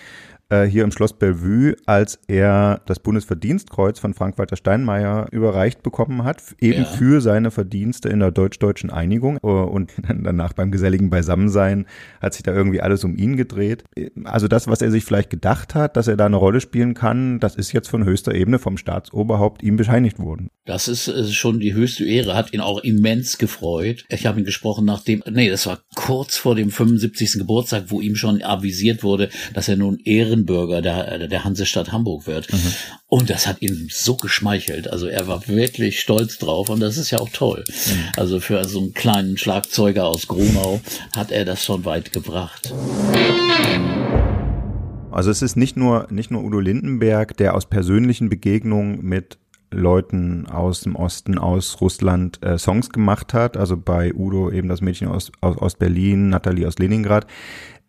äh, 0.51 0.65
hier 0.65 0.85
im 0.85 0.93
Schloss 0.93 1.13
Bellevue, 1.13 1.77
als 1.87 2.19
er 2.29 2.83
das 2.87 2.99
Bundesverdienstkreuz 2.99 3.99
von 3.99 4.15
Frank-Walter 4.15 4.57
Steinmeier 4.57 5.29
überreicht 5.31 5.83
bekommen 5.83 6.25
hat, 6.25 6.43
eben 6.61 6.83
ja. 6.83 6.85
für 6.85 7.21
seine 7.21 7.51
Verdienste 7.51 8.09
in 8.09 8.21
der 8.21 8.31
deutsch-deutschen 8.31 8.91
Einigung. 8.91 9.39
Äh, 9.43 9.47
und 9.47 9.93
danach 10.09 10.53
beim 10.53 10.71
geselligen 10.71 11.11
Beisammensein 11.11 11.87
hat 12.21 12.35
sich 12.35 12.43
da 12.43 12.53
irgendwie 12.53 12.81
alles 12.81 13.05
um 13.05 13.17
ihn 13.17 13.37
gedreht. 13.37 13.85
Also 14.25 14.49
das, 14.49 14.67
was 14.67 14.83
er 14.83 14.91
sich 14.91 15.05
vielleicht 15.05 15.31
gedacht 15.31 15.75
hat, 15.75 15.97
dass 15.97 16.09
er 16.09 16.17
da 16.17 16.27
eine 16.27 16.37
Rolle 16.37 16.61
spielen 16.61 16.95
kann, 16.95 17.41
das 17.41 17.57
ist 17.57 17.73
jetzt 17.73 17.89
von 17.89 18.05
höchster 18.05 18.35
Ebene 18.35 18.59
vom 18.59 18.77
Staatsoberhaupt 18.77 19.63
ihm 19.63 19.77
bescheinigt 19.77 20.19
worden. 20.19 20.51
Das 20.67 20.89
ist 20.89 21.09
äh, 21.09 21.27
schon 21.27 21.61
die 21.61 21.75
höchste 21.75 22.05
Ehre, 22.05 22.35
hat 22.35 22.53
ihn 22.53 22.61
auch 22.61 22.83
immens 22.83 23.39
gefreut. 23.39 24.05
Ich 24.09 24.27
habe 24.27 24.41
ihn 24.41 24.45
gesprochen 24.45 24.85
nach 24.85 25.03
dem, 25.03 25.23
nee, 25.31 25.49
das 25.49 25.67
war 25.67 25.81
kurz 25.95 26.37
vor 26.37 26.55
dem 26.55 26.71
75. 26.71 27.35
Geburtstag, 27.39 27.85
wo 27.89 28.01
ihm 28.01 28.17
schon 28.17 28.43
avisiert 28.43 29.03
wurde, 29.03 29.31
dass 29.55 29.69
er 29.69 29.77
nun 29.77 29.99
Ehren 30.05 30.40
Ehrenbürger 30.41 30.83
der, 30.83 31.29
der 31.29 31.45
Hansestadt 31.45 31.93
Hamburg 31.93 32.27
wird. 32.27 32.53
Mhm. 32.53 32.59
Und 33.09 33.31
das 33.31 33.47
hat 33.47 33.61
ihm 33.61 33.89
so 33.91 34.17
geschmeichelt. 34.17 34.91
Also 34.91 35.07
er 35.07 35.27
war 35.27 35.47
wirklich 35.49 36.01
stolz 36.01 36.39
drauf 36.39 36.69
und 36.69 36.81
das 36.81 36.97
ist 36.97 37.11
ja 37.11 37.19
auch 37.19 37.29
toll. 37.31 37.65
Mhm. 37.69 38.05
Also 38.17 38.41
für 38.41 38.65
so 38.65 38.81
einen 38.81 38.95
kleinen 38.95 39.37
Schlagzeuger 39.37 40.07
aus 40.07 40.27
Grunau 40.27 40.81
hat 41.15 41.31
er 41.31 41.45
das 41.45 41.65
schon 41.65 41.85
weit 41.85 42.13
gebracht. 42.13 42.73
Also 45.11 45.31
es 45.31 45.43
ist 45.43 45.57
nicht 45.57 45.77
nur, 45.77 46.07
nicht 46.11 46.31
nur 46.31 46.45
Udo 46.45 46.61
Lindenberg, 46.61 47.37
der 47.37 47.55
aus 47.55 47.67
persönlichen 47.67 48.29
Begegnungen 48.29 49.03
mit 49.03 49.39
Leuten 49.73 50.47
aus 50.47 50.81
dem 50.81 50.97
Osten, 50.97 51.39
aus 51.39 51.81
Russland 51.81 52.43
äh, 52.43 52.59
Songs 52.59 52.91
gemacht 52.91 53.35
hat. 53.35 53.57
Also 53.57 53.77
bei 53.77 54.13
Udo 54.15 54.51
eben 54.51 54.69
das 54.69 54.81
Mädchen 54.81 55.09
aus, 55.09 55.31
aus 55.41 55.59
Ostberlin, 55.59 56.29
Nathalie 56.29 56.67
aus 56.67 56.79
Leningrad. 56.79 57.27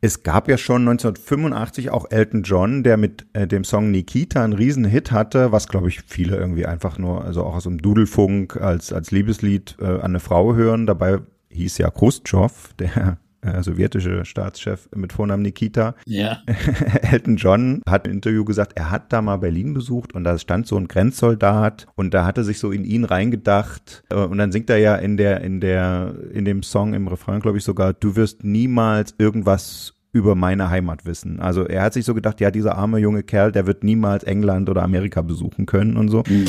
Es 0.04 0.24
gab 0.24 0.48
ja 0.48 0.58
schon 0.58 0.82
1985 0.82 1.92
auch 1.92 2.10
Elton 2.10 2.42
John, 2.42 2.82
der 2.82 2.98
mit 2.98 3.28
äh, 3.34 3.46
dem 3.46 3.64
Song 3.64 3.92
Nikita 3.92 4.44
einen 4.44 4.54
Riesenhit 4.54 5.12
hatte, 5.12 5.52
was 5.52 5.68
glaube 5.68 5.90
ich 5.90 6.02
viele 6.02 6.38
irgendwie 6.38 6.66
einfach 6.66 6.98
nur, 6.98 7.24
also 7.24 7.44
auch 7.44 7.54
aus 7.54 7.66
dem 7.66 7.80
Dudelfunk 7.80 8.58
als, 8.58 8.92
als 8.92 9.12
Liebeslied 9.12 9.78
äh, 9.80 9.86
an 9.86 10.02
eine 10.02 10.20
Frau 10.20 10.56
hören. 10.56 10.88
Dabei 10.88 11.20
hieß 11.52 11.78
ja 11.78 11.92
Khrushchev, 11.92 12.74
der 12.80 13.20
äh, 13.42 13.62
sowjetische 13.64 14.26
Staatschef 14.26 14.90
mit 14.96 15.14
Vornamen 15.14 15.44
Nikita. 15.44 15.96
Ja. 16.06 16.40
Elton 17.02 17.38
John 17.38 17.82
hat 17.88 18.08
im 18.08 18.14
Interview 18.14 18.46
gesagt, 18.46 18.74
er 18.76 18.92
hat 18.92 19.12
da 19.14 19.22
mal 19.22 19.38
Berlin 19.38 19.74
besucht 19.74 20.14
und 20.14 20.24
da 20.24 20.38
stand 20.38 20.68
so 20.68 20.78
ein 20.78 20.88
Grenzsoldat 20.88 21.88
und 21.96 22.14
da 22.14 22.26
hatte 22.26 22.44
sich 22.44 22.60
so 22.60 22.72
in 22.72 22.84
ihn 22.84 23.04
reingedacht 23.04 24.04
äh, 24.10 24.16
und 24.16 24.38
dann 24.38 24.52
singt 24.52 24.70
er 24.70 24.78
ja 24.78 24.96
in 24.96 25.18
der 25.18 25.42
in 25.42 25.60
der 25.60 26.14
in 26.34 26.46
dem 26.46 26.64
Song 26.64 26.94
im 26.94 27.08
Refrain 27.08 27.40
glaube 27.40 27.58
ich 27.58 27.64
sogar, 27.64 27.94
du 27.94 28.16
wirst 28.16 28.44
niemals 28.44 29.16
irgendwas 29.18 29.94
über 30.14 30.36
meine 30.36 30.70
Heimat 30.70 31.06
wissen. 31.06 31.40
Also 31.40 31.66
er 31.66 31.84
hat 31.84 31.94
sich 31.94 32.06
so 32.06 32.14
gedacht, 32.14 32.42
ja, 32.42 32.52
dieser 32.52 32.78
arme 32.78 33.00
junge 33.00 33.24
Kerl, 33.24 33.52
der 33.52 33.66
wird 33.66 33.84
niemals 33.84 34.24
England 34.24 34.70
oder 34.70 34.84
Amerika 34.84 35.22
besuchen 35.22 35.66
können 35.66 35.96
und 35.96 36.10
so. 36.10 36.24
Mhm. 36.28 36.48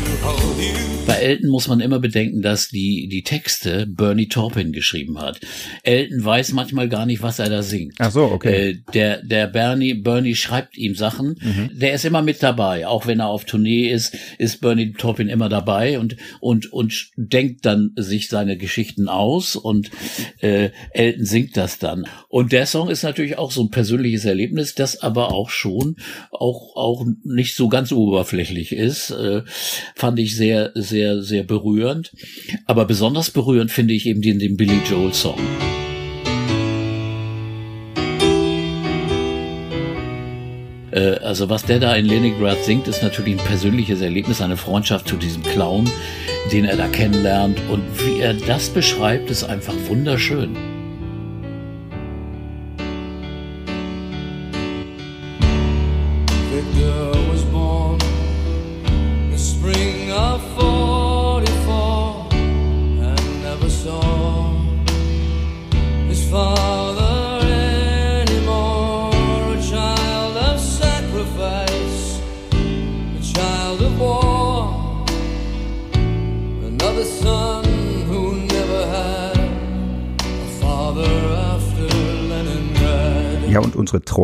Feels 0.00 0.20
to 0.20 1.06
Bei 1.06 1.07
Elton 1.20 1.50
muss 1.50 1.68
man 1.68 1.80
immer 1.80 1.98
bedenken, 1.98 2.42
dass 2.42 2.68
die, 2.68 3.08
die 3.08 3.22
Texte 3.22 3.86
Bernie 3.86 4.28
Taupin 4.28 4.72
geschrieben 4.72 5.20
hat. 5.20 5.40
Elton 5.82 6.24
weiß 6.24 6.52
manchmal 6.52 6.88
gar 6.88 7.06
nicht, 7.06 7.22
was 7.22 7.38
er 7.38 7.48
da 7.48 7.62
singt. 7.62 7.94
Ach 7.98 8.10
so, 8.10 8.24
okay. 8.24 8.70
Äh, 8.70 8.78
der, 8.94 9.22
der 9.22 9.46
Bernie, 9.46 9.94
Bernie 9.94 10.34
schreibt 10.34 10.76
ihm 10.76 10.94
Sachen. 10.94 11.36
Mhm. 11.40 11.70
Der 11.78 11.92
ist 11.94 12.04
immer 12.04 12.22
mit 12.22 12.42
dabei. 12.42 12.86
Auch 12.86 13.06
wenn 13.06 13.20
er 13.20 13.28
auf 13.28 13.44
Tournee 13.44 13.88
ist, 13.88 14.16
ist 14.38 14.60
Bernie 14.60 14.92
Taupin 14.92 15.28
immer 15.28 15.48
dabei 15.48 15.98
und, 15.98 16.16
und, 16.40 16.72
und 16.72 17.10
denkt 17.16 17.64
dann 17.66 17.92
sich 17.96 18.28
seine 18.28 18.56
Geschichten 18.56 19.08
aus 19.08 19.56
und 19.56 19.90
äh, 20.40 20.70
Elton 20.92 21.24
singt 21.24 21.56
das 21.56 21.78
dann. 21.78 22.06
Und 22.28 22.52
der 22.52 22.66
Song 22.66 22.88
ist 22.88 23.02
natürlich 23.02 23.38
auch 23.38 23.50
so 23.50 23.62
ein 23.62 23.70
persönliches 23.70 24.24
Erlebnis, 24.24 24.74
das 24.74 25.00
aber 25.00 25.32
auch 25.32 25.50
schon 25.50 25.96
auch, 26.30 26.76
auch 26.76 27.06
nicht 27.24 27.54
so 27.54 27.68
ganz 27.68 27.92
oberflächlich 27.92 28.72
ist. 28.72 29.10
Äh, 29.10 29.42
fand 29.94 30.18
ich 30.18 30.36
sehr, 30.36 30.72
sehr, 30.74 31.07
sehr 31.16 31.44
berührend. 31.44 32.12
Aber 32.66 32.84
besonders 32.84 33.30
berührend 33.30 33.70
finde 33.70 33.94
ich 33.94 34.06
eben 34.06 34.20
den, 34.20 34.38
den 34.38 34.56
Billy 34.56 34.80
Joel 34.88 35.14
Song. 35.14 35.38
Äh, 40.90 41.18
also 41.22 41.48
was 41.48 41.64
der 41.64 41.80
da 41.80 41.94
in 41.94 42.06
Leningrad 42.06 42.64
singt, 42.64 42.88
ist 42.88 43.02
natürlich 43.02 43.38
ein 43.38 43.46
persönliches 43.46 44.00
Erlebnis, 44.00 44.40
eine 44.40 44.56
Freundschaft 44.56 45.08
zu 45.08 45.16
diesem 45.16 45.42
Clown, 45.42 45.88
den 46.52 46.64
er 46.64 46.76
da 46.76 46.88
kennenlernt. 46.88 47.60
Und 47.70 47.82
wie 48.04 48.20
er 48.20 48.34
das 48.34 48.68
beschreibt, 48.70 49.30
ist 49.30 49.44
einfach 49.44 49.74
wunderschön. 49.88 50.56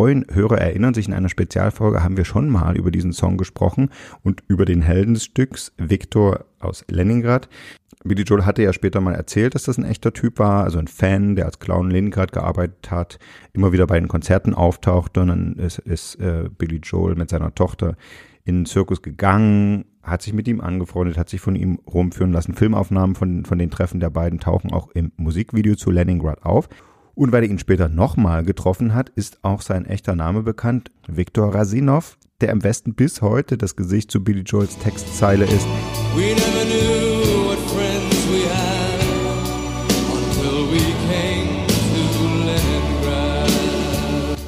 Treuen 0.05 0.27
Hörer 0.31 0.59
erinnern 0.59 0.93
sich, 0.93 1.09
in 1.09 1.15
einer 1.15 1.31
Spezialfolge 1.31 2.05
haben 2.05 2.19
wir 2.19 2.27
schon 2.27 2.51
mal 2.51 2.77
über 2.77 2.91
diesen 2.91 3.15
Song 3.15 3.39
gesprochen 3.39 3.89
und 4.23 4.43
über 4.49 4.67
den 4.67 4.83
Helden 4.83 5.15
des 5.15 5.25
Stücks, 5.25 5.73
Viktor 5.79 6.45
aus 6.61 6.85
Leningrad. 6.91 7.49
Billy 8.05 8.23
Joel 8.23 8.45
hatte 8.45 8.63
ja 8.63 8.75
später 8.75 9.01
mal 9.01 9.15
erzählt, 9.15 9.55
dass 9.55 9.63
das 9.63 9.79
ein 9.79 9.87
echter 9.87 10.13
Typ 10.13 10.39
war, 10.39 10.65
also 10.65 10.79
ein 10.79 10.89
Fan, 10.89 11.37
der 11.37 11.47
als 11.47 11.59
Clown 11.59 11.87
in 11.87 11.93
Leningrad 11.93 12.33
gearbeitet 12.33 12.91
hat, 12.91 13.19
immer 13.55 13.73
wieder 13.73 13.87
bei 13.87 13.99
den 13.99 14.09
Konzerten 14.09 14.53
auftauchte 14.53 15.23
und 15.23 15.29
dann 15.29 15.55
ist, 15.55 15.79
ist 15.79 16.17
äh, 16.17 16.51
Billy 16.59 16.81
Joel 16.83 17.15
mit 17.15 17.31
seiner 17.31 17.55
Tochter 17.55 17.97
in 18.45 18.57
den 18.57 18.67
Zirkus 18.67 19.01
gegangen, 19.01 19.87
hat 20.03 20.21
sich 20.21 20.35
mit 20.35 20.47
ihm 20.49 20.61
angefreundet, 20.61 21.17
hat 21.17 21.31
sich 21.31 21.41
von 21.41 21.57
ihm 21.57 21.79
rumführen 21.87 22.31
lassen. 22.31 22.53
Filmaufnahmen 22.53 23.17
von, 23.17 23.47
von 23.47 23.59
den 23.59 23.71
Treffen 23.71 24.01
der 24.01 24.11
beiden 24.11 24.39
tauchen 24.39 24.71
auch 24.71 24.91
im 24.91 25.13
Musikvideo 25.17 25.77
zu 25.77 25.91
Leningrad 25.91 26.45
auf. 26.45 26.69
Und 27.15 27.33
weil 27.33 27.45
er 27.45 27.51
ihn 27.51 27.59
später 27.59 27.89
nochmal 27.89 28.45
getroffen 28.45 28.95
hat, 28.95 29.09
ist 29.11 29.39
auch 29.43 29.63
sein 29.63 29.87
echter 29.87 30.17
Name 30.17 30.43
bekannt, 30.43 30.91
Viktor 31.07 31.55
Rasinov, 31.55 32.19
der 32.41 32.51
im 32.51 32.65
Westen 32.65 32.95
bis 32.95 33.23
heute 33.23 33.57
das 33.57 33.77
Gesicht 33.77 34.11
zu 34.11 34.23
Billy 34.25 34.43
Joels 34.43 34.79
Textzeile 34.79 35.45
ist. 35.45 35.67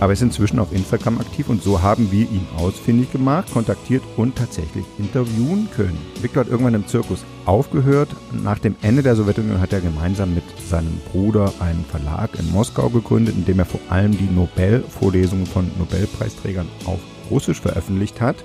Aber 0.01 0.13
ist 0.13 0.23
inzwischen 0.23 0.59
auf 0.59 0.73
Instagram 0.73 1.21
aktiv 1.21 1.49
und 1.49 1.63
so 1.63 1.83
haben 1.83 2.11
wir 2.13 2.23
ihn 2.23 2.47
ausfindig 2.59 3.13
gemacht, 3.13 3.51
kontaktiert 3.53 4.03
und 4.17 4.37
tatsächlich 4.37 4.85
interviewen 4.99 5.69
können. 5.75 5.99
Viktor 6.21 6.45
hat 6.45 6.51
irgendwann 6.51 6.75
im 6.75 6.87
Zirkus 6.87 7.25
aufgehört. 7.45 8.09
Nach 8.33 8.59
dem 8.59 8.77
Ende 8.83 9.03
der 9.03 9.17
Sowjetunion 9.17 9.61
hat 9.61 9.73
er 9.73 9.81
gemeinsam 9.81 10.35
mit 10.35 10.45
seinem 10.69 11.01
Bruder 11.11 11.53
einen 11.61 11.85
Verlag 11.85 12.39
in 12.39 12.51
Moskau 12.53 12.89
gegründet, 12.89 13.35
in 13.37 13.45
dem 13.45 13.59
er 13.59 13.65
vor 13.65 13.81
allem 13.89 14.13
die 14.13 14.29
Nobel-Vorlesungen 14.33 15.47
von 15.47 15.71
Nobelpreisträgern 15.79 16.69
auf 16.85 17.01
Russisch 17.31 17.61
veröffentlicht 17.61 18.21
hat. 18.21 18.37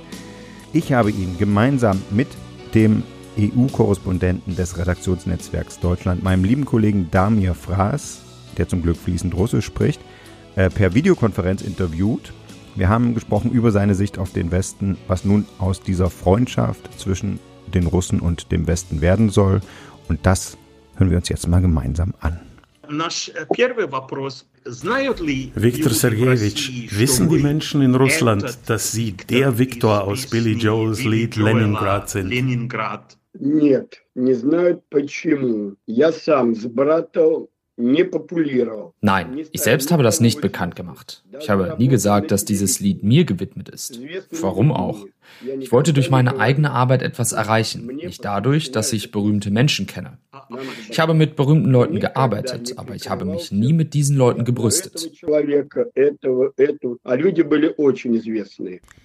Ich 0.74 0.94
habe 0.94 1.12
ihn 1.12 1.38
gemeinsam 1.38 2.02
mit 2.12 2.30
dem 2.74 3.04
EU-Korrespondenten 3.38 4.56
des 4.56 4.78
Redaktionsnetzwerks 4.78 5.80
Deutschland, 5.80 6.24
meinem 6.24 6.44
lieben 6.44 6.66
Kollegen 6.66 7.10
Damir 7.12 7.54
Fraß, 7.54 8.22
der 8.58 8.68
zum 8.68 8.82
Glück 8.82 8.98
fließend 8.98 9.36
Russisch 9.36 9.66
spricht, 9.66 10.02
äh, 10.57 10.71
per 10.71 10.95
Videokonferenz 10.95 11.63
interviewt. 11.63 12.33
Wir 12.75 12.89
haben 12.89 13.15
gesprochen 13.15 13.51
über 13.51 13.71
seine 13.71 13.95
Sicht 13.95 14.19
auf 14.19 14.33
den 14.33 14.51
Westen, 14.51 14.97
was 15.09 15.25
nun 15.25 15.47
aus 15.59 15.81
dieser 15.81 16.11
Freundschaft 16.11 16.99
zwischen 16.99 17.39
den 17.73 17.87
Russen 17.87 18.21
und 18.21 18.53
dem 18.53 18.67
Westen 18.67 19.01
werden 19.01 19.31
soll. 19.31 19.61
Und 20.09 20.27
das 20.27 20.57
hören 20.97 21.11
wir 21.11 21.17
uns 21.17 21.29
jetzt 21.29 21.49
mal 21.49 21.61
gemeinsam 21.61 22.15
an. 22.21 22.41
Viktor 25.55 25.93
Sergejewitsch, 25.93 26.99
wissen 26.99 27.29
die 27.29 27.39
Menschen 27.39 27.83
in 27.83 27.95
Russland, 27.95 28.59
dass 28.67 28.93
Sie 28.93 29.13
der 29.13 29.59
Viktor 29.59 30.05
aus 30.05 30.27
Billy 30.27 30.53
Joels 30.53 31.03
Lied 31.03 31.37
Leningrad 31.37 32.11
sind? 32.11 32.31
Нет, 33.39 34.03
не 34.15 34.33
знают 34.33 34.83
почему. 34.89 35.77
Я 35.87 36.13
сам 36.13 36.55
с 36.55 36.67
братом 36.67 37.49
Nein, 39.02 39.46
ich 39.52 39.62
selbst 39.62 39.92
habe 39.92 40.04
das 40.04 40.20
nicht 40.20 40.42
bekannt 40.42 40.76
gemacht. 40.76 41.24
Ich 41.40 41.50
habe 41.50 41.76
nie 41.78 41.88
gesagt, 41.88 42.32
dass 42.32 42.46
dieses 42.46 42.80
Lied 42.80 43.04
mir 43.04 43.26
gewidmet 43.26 43.70
ist. 43.70 44.00
Warum 44.32 44.72
auch? 44.72 45.06
Ich 45.60 45.72
wollte 45.72 45.94
durch 45.94 46.10
meine 46.10 46.40
eigene 46.40 46.72
Arbeit 46.72 47.02
etwas 47.02 47.32
erreichen, 47.32 47.88
nicht 47.88 48.24
dadurch, 48.24 48.72
dass 48.72 48.94
ich 48.94 49.12
berühmte 49.12 49.52
Menschen 49.52 49.88
kenne. 49.88 50.18
Ich 50.90 51.00
habe 51.00 51.14
mit 51.14 51.36
berühmten 51.36 51.70
Leuten 51.70 52.00
gearbeitet, 52.00 52.74
aber 52.78 52.96
ich 52.96 53.10
habe 53.10 53.26
mich 53.26 53.52
nie 53.52 53.74
mit 53.74 53.94
diesen 53.94 54.18
Leuten 54.18 54.46
gebrüstet. 54.46 55.12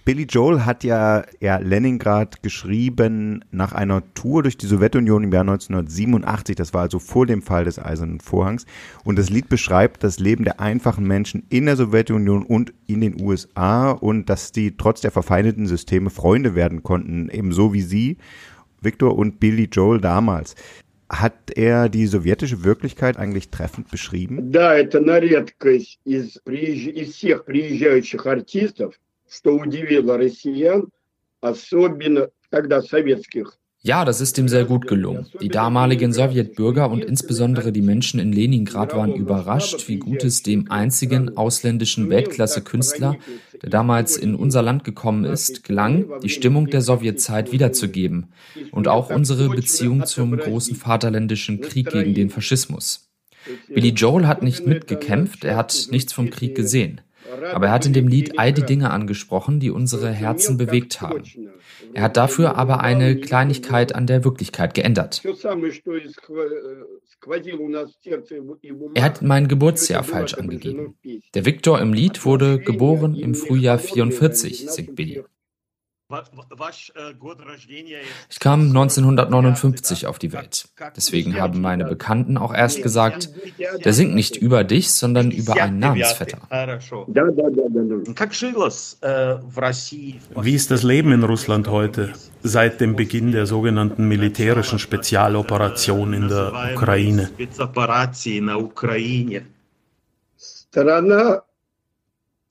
Billy 0.05 0.23
Joel 0.23 0.65
hat 0.65 0.83
ja, 0.83 1.25
ja 1.39 1.57
Leningrad 1.57 2.43
geschrieben 2.43 3.43
nach 3.51 3.73
einer 3.73 4.03
Tour 4.13 4.43
durch 4.43 4.57
die 4.57 4.67
Sowjetunion 4.67 5.23
im 5.23 5.33
Jahr 5.33 5.41
1987. 5.41 6.55
Das 6.55 6.73
war 6.73 6.81
also 6.81 6.99
vor 6.99 7.25
dem 7.25 7.41
Fall 7.41 7.65
des 7.65 7.79
Eisernen 7.79 8.19
Vorhangs. 8.19 8.65
Und 9.03 9.17
das 9.17 9.29
Lied 9.29 9.49
beschreibt 9.49 10.03
das 10.03 10.19
Leben 10.19 10.43
der 10.43 10.59
einfachen 10.59 11.05
Menschen 11.05 11.45
in 11.49 11.65
der 11.65 11.75
Sowjetunion 11.75 12.43
und 12.43 12.73
in 12.87 13.01
den 13.01 13.21
USA 13.21 13.91
und 13.91 14.29
dass 14.29 14.51
die 14.51 14.77
trotz 14.77 15.01
der 15.01 15.11
verfeindeten 15.11 15.67
Systeme 15.67 16.06
Freunde 16.10 16.54
werden 16.54 16.82
konnten, 16.82 17.28
ebenso 17.30 17.72
wie 17.72 17.82
sie, 17.82 18.18
Victor 18.80 19.16
und 19.16 19.40
Billy 19.40 19.68
Joel 19.70 20.00
damals. 20.00 20.54
Hat 21.08 21.50
er 21.56 21.88
die 21.88 22.06
sowjetische 22.06 22.64
Wirklichkeit 22.64 23.18
eigentlich 23.18 23.50
treffend 23.50 23.90
beschrieben? 23.90 24.50
Да, 24.50 24.74
это 24.74 24.98
на 25.00 25.20
редкость 25.20 26.00
из, 26.04 26.38
из 26.46 27.14
всех 27.14 27.44
приезжающих 27.44 28.26
артистов, 28.26 28.98
что 29.28 29.56
удивило 29.56 30.16
россиян, 30.16 30.88
особенно 31.40 32.28
когда 32.50 32.80
советских 32.80 33.58
ja, 33.87 34.03
das 34.03 34.19
ist 34.19 34.37
ihm 34.37 34.49
sehr 34.49 34.65
gut 34.65 34.85
gelungen. 34.85 35.27
Die 35.41 35.47
damaligen 35.47 36.11
Sowjetbürger 36.11 36.91
und 36.91 37.05
insbesondere 37.05 37.71
die 37.71 37.81
Menschen 37.81 38.19
in 38.19 38.33
Leningrad 38.33 38.93
waren 38.93 39.15
überrascht, 39.15 39.87
wie 39.87 39.95
gut 39.97 40.25
es 40.25 40.43
dem 40.43 40.69
einzigen 40.69 41.37
ausländischen 41.37 42.09
Weltklasse-Künstler, 42.09 43.15
der 43.61 43.69
damals 43.69 44.17
in 44.17 44.35
unser 44.35 44.61
Land 44.61 44.83
gekommen 44.83 45.23
ist, 45.23 45.63
gelang, 45.63 46.05
die 46.21 46.29
Stimmung 46.29 46.67
der 46.67 46.81
Sowjetzeit 46.81 47.53
wiederzugeben 47.53 48.27
und 48.71 48.89
auch 48.89 49.09
unsere 49.09 49.47
Beziehung 49.47 50.05
zum 50.05 50.35
großen 50.35 50.75
Vaterländischen 50.75 51.61
Krieg 51.61 51.89
gegen 51.89 52.13
den 52.13 52.29
Faschismus. 52.29 53.09
Billy 53.69 53.89
Joel 53.89 54.27
hat 54.27 54.43
nicht 54.43 54.67
mitgekämpft, 54.67 55.45
er 55.45 55.55
hat 55.55 55.87
nichts 55.91 56.11
vom 56.11 56.29
Krieg 56.29 56.55
gesehen. 56.55 56.99
Aber 57.53 57.67
er 57.67 57.71
hat 57.71 57.85
in 57.85 57.93
dem 57.93 58.07
Lied 58.07 58.39
all 58.39 58.53
die 58.53 58.63
Dinge 58.63 58.91
angesprochen, 58.91 59.59
die 59.59 59.71
unsere 59.71 60.09
Herzen 60.11 60.57
bewegt 60.57 61.01
haben. 61.01 61.23
Er 61.93 62.03
hat 62.03 62.17
dafür 62.17 62.55
aber 62.55 62.81
eine 62.81 63.17
Kleinigkeit 63.19 63.93
an 63.95 64.07
der 64.07 64.23
Wirklichkeit 64.23 64.73
geändert. 64.73 65.23
Er 68.93 69.03
hat 69.03 69.21
mein 69.21 69.47
Geburtsjahr 69.47 70.03
falsch 70.03 70.33
angegeben. 70.33 70.95
Der 71.33 71.45
Viktor 71.45 71.79
im 71.81 71.93
Lied 71.93 72.25
wurde 72.25 72.59
geboren 72.59 73.15
im 73.15 73.35
Frühjahr 73.35 73.79
44, 73.79 74.69
singt 74.69 74.95
Billy. 74.95 75.23
Ich 78.28 78.40
kam 78.40 78.60
1959 78.68 80.06
auf 80.06 80.18
die 80.18 80.32
Welt. 80.32 80.68
Deswegen 80.94 81.40
haben 81.40 81.62
meine 81.62 81.86
Bekannten 81.86 82.36
auch 82.36 82.52
erst 82.52 82.82
gesagt, 82.82 83.30
der 83.82 83.92
singt 83.94 84.14
nicht 84.14 84.36
über 84.36 84.62
dich, 84.62 84.92
sondern 84.92 85.30
über 85.30 85.54
einen 85.54 85.78
Namensvetter. 85.78 86.38
Wie 90.36 90.54
ist 90.54 90.70
das 90.70 90.82
Leben 90.82 91.12
in 91.12 91.22
Russland 91.22 91.68
heute, 91.68 92.12
seit 92.42 92.80
dem 92.82 92.94
Beginn 92.94 93.32
der 93.32 93.46
sogenannten 93.46 94.06
militärischen 94.06 94.78
Spezialoperation 94.78 96.12
in 96.12 96.28
der 96.28 96.52
Ukraine? 96.74 97.30
Страна 100.72 101.42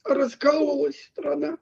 раскололась, 0.05 1.09
страна. 1.11 1.57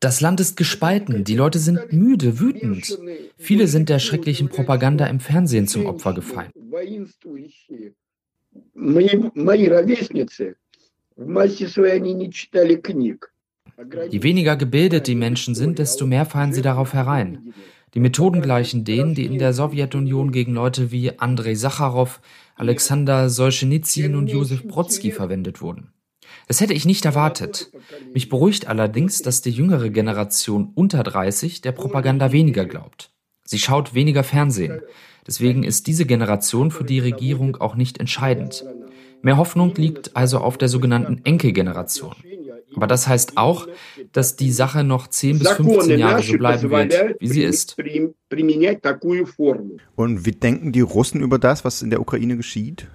Das 0.00 0.20
Land 0.20 0.38
ist 0.38 0.56
gespalten, 0.56 1.24
die 1.24 1.34
Leute 1.34 1.58
sind 1.58 1.92
müde, 1.92 2.38
wütend. 2.38 2.98
Viele 3.36 3.66
sind 3.66 3.88
der 3.88 3.98
schrecklichen 3.98 4.48
Propaganda 4.48 5.06
im 5.06 5.18
Fernsehen 5.18 5.66
zum 5.66 5.86
Opfer 5.86 6.14
gefallen. 6.14 6.52
Je 14.10 14.22
weniger 14.22 14.56
gebildet 14.56 15.06
die 15.08 15.14
Menschen 15.14 15.54
sind, 15.56 15.78
desto 15.78 16.06
mehr 16.06 16.26
fallen 16.26 16.52
sie 16.52 16.62
darauf 16.62 16.94
herein. 16.94 17.54
Die 17.94 18.00
Methoden 18.00 18.40
gleichen 18.40 18.84
denen, 18.84 19.14
die 19.14 19.24
in 19.24 19.38
der 19.38 19.52
Sowjetunion 19.52 20.30
gegen 20.30 20.54
Leute 20.54 20.92
wie 20.92 21.18
Andrei 21.18 21.54
Sacharow, 21.54 22.20
Alexander 22.54 23.30
Solzhenitsyn 23.30 24.14
und 24.14 24.28
Josef 24.28 24.62
Brodsky 24.66 25.10
verwendet 25.10 25.60
wurden. 25.60 25.92
Das 26.46 26.60
hätte 26.60 26.74
ich 26.74 26.84
nicht 26.84 27.04
erwartet. 27.04 27.70
Mich 28.12 28.28
beruhigt 28.28 28.66
allerdings, 28.68 29.22
dass 29.22 29.42
die 29.42 29.50
jüngere 29.50 29.90
Generation 29.90 30.72
unter 30.74 31.02
30 31.02 31.60
der 31.60 31.72
Propaganda 31.72 32.32
weniger 32.32 32.64
glaubt. 32.64 33.10
Sie 33.44 33.58
schaut 33.58 33.94
weniger 33.94 34.24
Fernsehen. 34.24 34.80
Deswegen 35.26 35.62
ist 35.62 35.86
diese 35.86 36.06
Generation 36.06 36.70
für 36.70 36.84
die 36.84 37.00
Regierung 37.00 37.56
auch 37.56 37.74
nicht 37.74 37.98
entscheidend. 37.98 38.64
Mehr 39.22 39.36
Hoffnung 39.36 39.74
liegt 39.74 40.16
also 40.16 40.38
auf 40.38 40.58
der 40.58 40.68
sogenannten 40.68 41.20
Enkelgeneration. 41.24 42.14
Aber 42.74 42.86
das 42.86 43.08
heißt 43.08 43.36
auch, 43.36 43.66
dass 44.12 44.36
die 44.36 44.52
Sache 44.52 44.84
noch 44.84 45.08
10 45.08 45.38
bis 45.38 45.50
15 45.50 45.98
Jahre 45.98 46.22
so 46.22 46.36
bleiben 46.38 46.70
wird, 46.70 47.16
wie 47.20 47.26
sie 47.26 47.42
ist. 47.42 47.76
Und 49.96 50.26
wie 50.26 50.32
denken 50.32 50.72
die 50.72 50.80
Russen 50.80 51.20
über 51.20 51.38
das, 51.38 51.64
was 51.64 51.82
in 51.82 51.90
der 51.90 52.00
Ukraine 52.00 52.36
geschieht? 52.36 52.86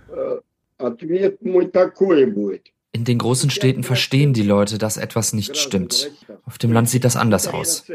In 2.96 3.06
den 3.06 3.18
großen 3.18 3.50
Städten 3.50 3.82
verstehen 3.82 4.34
die 4.34 4.44
Leute, 4.44 4.78
dass 4.78 4.98
etwas 4.98 5.34
nicht 5.34 5.58
stimmt. 5.58 6.12
Auf 6.46 6.60
dem 6.60 6.72
Land 6.72 6.90
sieht 6.90 7.04
das 7.04 7.16
anders 7.16 7.48
aus. 7.48 7.86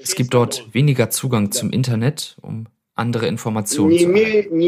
Es 0.00 0.14
gibt 0.14 0.34
dort 0.34 0.72
weniger 0.72 1.10
Zugang 1.10 1.50
zum 1.50 1.70
Internet, 1.70 2.36
um 2.42 2.66
andere 2.94 3.26
Informationen 3.26 3.98
zu 3.98 4.08
erhalten. 4.08 4.60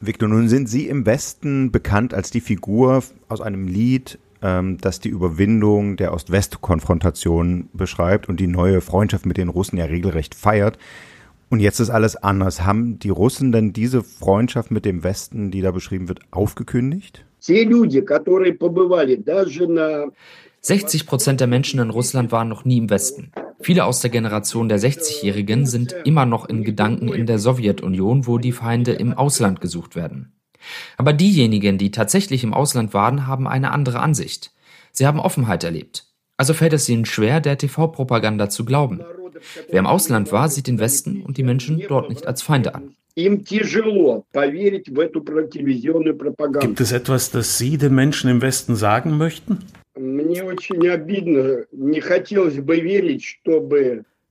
Victor, 0.00 0.28
nun 0.28 0.48
sind 0.48 0.70
Sie 0.70 0.88
im 0.88 1.04
Westen 1.04 1.70
bekannt 1.70 2.14
als 2.14 2.30
die 2.30 2.40
Figur 2.40 3.04
aus 3.28 3.42
einem 3.42 3.68
Lied, 3.68 4.18
ähm, 4.40 4.78
das 4.78 5.00
die 5.00 5.10
Überwindung 5.10 5.98
der 5.98 6.14
Ost-West-Konfrontation 6.14 7.68
beschreibt 7.74 8.26
und 8.30 8.40
die 8.40 8.46
neue 8.46 8.80
Freundschaft 8.80 9.26
mit 9.26 9.36
den 9.36 9.50
Russen 9.50 9.76
ja 9.76 9.84
regelrecht 9.84 10.34
feiert. 10.34 10.78
Und 11.50 11.60
jetzt 11.60 11.78
ist 11.80 11.90
alles 11.90 12.16
anders. 12.16 12.64
Haben 12.64 12.98
die 12.98 13.10
Russen 13.10 13.52
denn 13.52 13.74
diese 13.74 14.02
Freundschaft 14.02 14.70
mit 14.70 14.86
dem 14.86 15.02
Westen, 15.02 15.50
die 15.50 15.60
da 15.60 15.72
beschrieben 15.72 16.08
wird, 16.08 16.20
aufgekündigt? 16.30 17.26
60 20.62 21.06
Prozent 21.06 21.40
der 21.40 21.46
Menschen 21.46 21.80
in 21.80 21.90
Russland 21.90 22.32
waren 22.32 22.48
noch 22.48 22.64
nie 22.64 22.78
im 22.78 22.90
Westen. 22.90 23.32
Viele 23.60 23.84
aus 23.84 24.00
der 24.00 24.10
Generation 24.10 24.68
der 24.68 24.78
60-Jährigen 24.78 25.66
sind 25.66 25.94
immer 26.04 26.26
noch 26.26 26.48
in 26.48 26.64
Gedanken 26.64 27.08
in 27.08 27.26
der 27.26 27.38
Sowjetunion, 27.38 28.26
wo 28.26 28.38
die 28.38 28.52
Feinde 28.52 28.92
im 28.92 29.12
Ausland 29.12 29.60
gesucht 29.60 29.96
werden. 29.96 30.32
Aber 30.96 31.12
diejenigen, 31.12 31.78
die 31.78 31.90
tatsächlich 31.90 32.44
im 32.44 32.54
Ausland 32.54 32.94
waren, 32.94 33.26
haben 33.26 33.48
eine 33.48 33.72
andere 33.72 34.00
Ansicht. 34.00 34.52
Sie 34.92 35.06
haben 35.06 35.20
Offenheit 35.20 35.64
erlebt. 35.64 36.06
Also 36.36 36.54
fällt 36.54 36.72
es 36.72 36.88
ihnen 36.88 37.04
schwer, 37.04 37.40
der 37.40 37.58
TV-Propaganda 37.58 38.48
zu 38.48 38.64
glauben. 38.64 39.00
Wer 39.68 39.78
im 39.78 39.86
Ausland 39.86 40.32
war, 40.32 40.48
sieht 40.48 40.66
den 40.66 40.78
Westen 40.78 41.22
und 41.22 41.36
die 41.36 41.42
Menschen 41.42 41.82
dort 41.88 42.08
nicht 42.08 42.26
als 42.26 42.42
Feinde 42.42 42.74
an. 42.74 42.96
Gibt 46.59 46.81
es 46.81 46.91
etwas, 46.91 47.31
das 47.31 47.57
Sie 47.57 47.77
den 47.77 47.95
Menschen 47.95 48.29
im 48.29 48.41
Westen 48.41 48.75
sagen 48.75 49.17
möchten? 49.17 49.59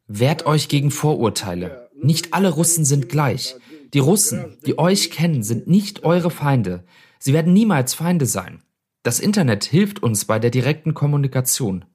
Wehrt 0.07 0.47
euch 0.47 0.69
gegen 0.69 0.91
Vorurteile. 0.91 1.89
Nicht 1.95 2.35
alle 2.35 2.51
Russen 2.51 2.85
sind 2.85 3.09
gleich. 3.09 3.57
Die 3.95 3.99
Russen, 4.01 4.59
die 4.67 4.79
euch 4.79 5.11
kennen, 5.11 5.43
sind 5.43 5.67
nicht 5.67 6.05
eure 6.05 6.31
Feinde. 6.31 6.85
Sie 7.19 7.33
werden 7.33 7.55
niemals 7.55 7.95
Feinde 7.95 8.27
sein. 8.27 8.61
Das 9.03 9.19
Internet 9.21 9.65
hilft 9.65 10.03
uns 10.03 10.27
bei 10.27 10.39
der 10.39 10.51
direkten 10.51 10.93
Kommunikation. 10.93 11.87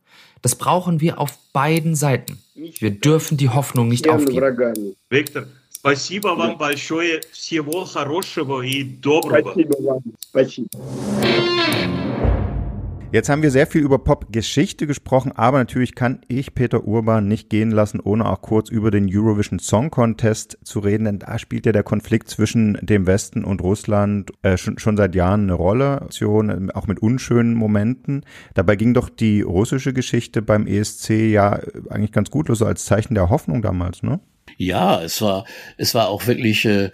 Das 0.41 0.55
brauchen 0.55 1.01
wir 1.01 1.19
auf 1.19 1.37
beiden 1.53 1.95
Seiten. 1.95 2.39
Wir 2.55 2.91
dürfen 2.91 3.37
die 3.37 3.49
Hoffnung 3.49 3.89
nicht 3.89 4.07
aufgeben. 4.09 4.95
Виктор, 5.09 5.45
спасибо 5.83 6.29
вам 6.29 6.57
большое. 6.57 7.21
Всего 7.31 7.85
хорошего 7.85 8.61
и 8.61 8.83
доброго. 8.83 9.51
Спасибо 9.51 9.75
вам. 9.81 10.03
Спасибо. 10.19 10.69
Jetzt 13.11 13.27
haben 13.27 13.41
wir 13.41 13.49
sehr 13.49 13.65
viel 13.65 13.81
über 13.81 13.97
Popgeschichte 13.97 14.85
gesprochen, 14.85 15.31
aber 15.31 15.57
natürlich 15.57 15.95
kann 15.95 16.21
ich 16.27 16.53
Peter 16.53 16.85
Urban 16.85 17.27
nicht 17.27 17.49
gehen 17.49 17.71
lassen, 17.71 17.99
ohne 17.99 18.29
auch 18.29 18.43
kurz 18.43 18.69
über 18.69 18.91
den 18.91 19.09
Eurovision 19.11 19.57
Song 19.57 19.89
Contest 19.89 20.59
zu 20.63 20.77
reden, 20.77 21.05
denn 21.05 21.17
da 21.17 21.39
spielt 21.39 21.65
ja 21.65 21.71
der 21.71 21.81
Konflikt 21.81 22.29
zwischen 22.29 22.77
dem 22.83 23.07
Westen 23.07 23.43
und 23.43 23.63
Russland 23.63 24.31
äh, 24.43 24.57
schon, 24.57 24.77
schon 24.77 24.95
seit 24.95 25.15
Jahren 25.15 25.45
eine 25.45 25.53
Rolle, 25.53 26.07
auch 26.75 26.85
mit 26.85 26.99
unschönen 26.99 27.55
Momenten. 27.55 28.25
Dabei 28.53 28.75
ging 28.75 28.93
doch 28.93 29.09
die 29.09 29.41
russische 29.41 29.91
Geschichte 29.91 30.43
beim 30.43 30.67
ESC 30.67 31.09
ja 31.09 31.59
eigentlich 31.89 32.11
ganz 32.11 32.29
gut 32.29 32.47
los, 32.47 32.59
so 32.59 32.67
als 32.67 32.85
Zeichen 32.85 33.15
der 33.15 33.31
Hoffnung 33.31 33.63
damals, 33.63 34.03
ne? 34.03 34.19
Ja, 34.56 35.02
es 35.02 35.20
war 35.20 35.44
es 35.76 35.94
war 35.94 36.08
auch 36.08 36.26
wirklich 36.26 36.64
äh, 36.64 36.90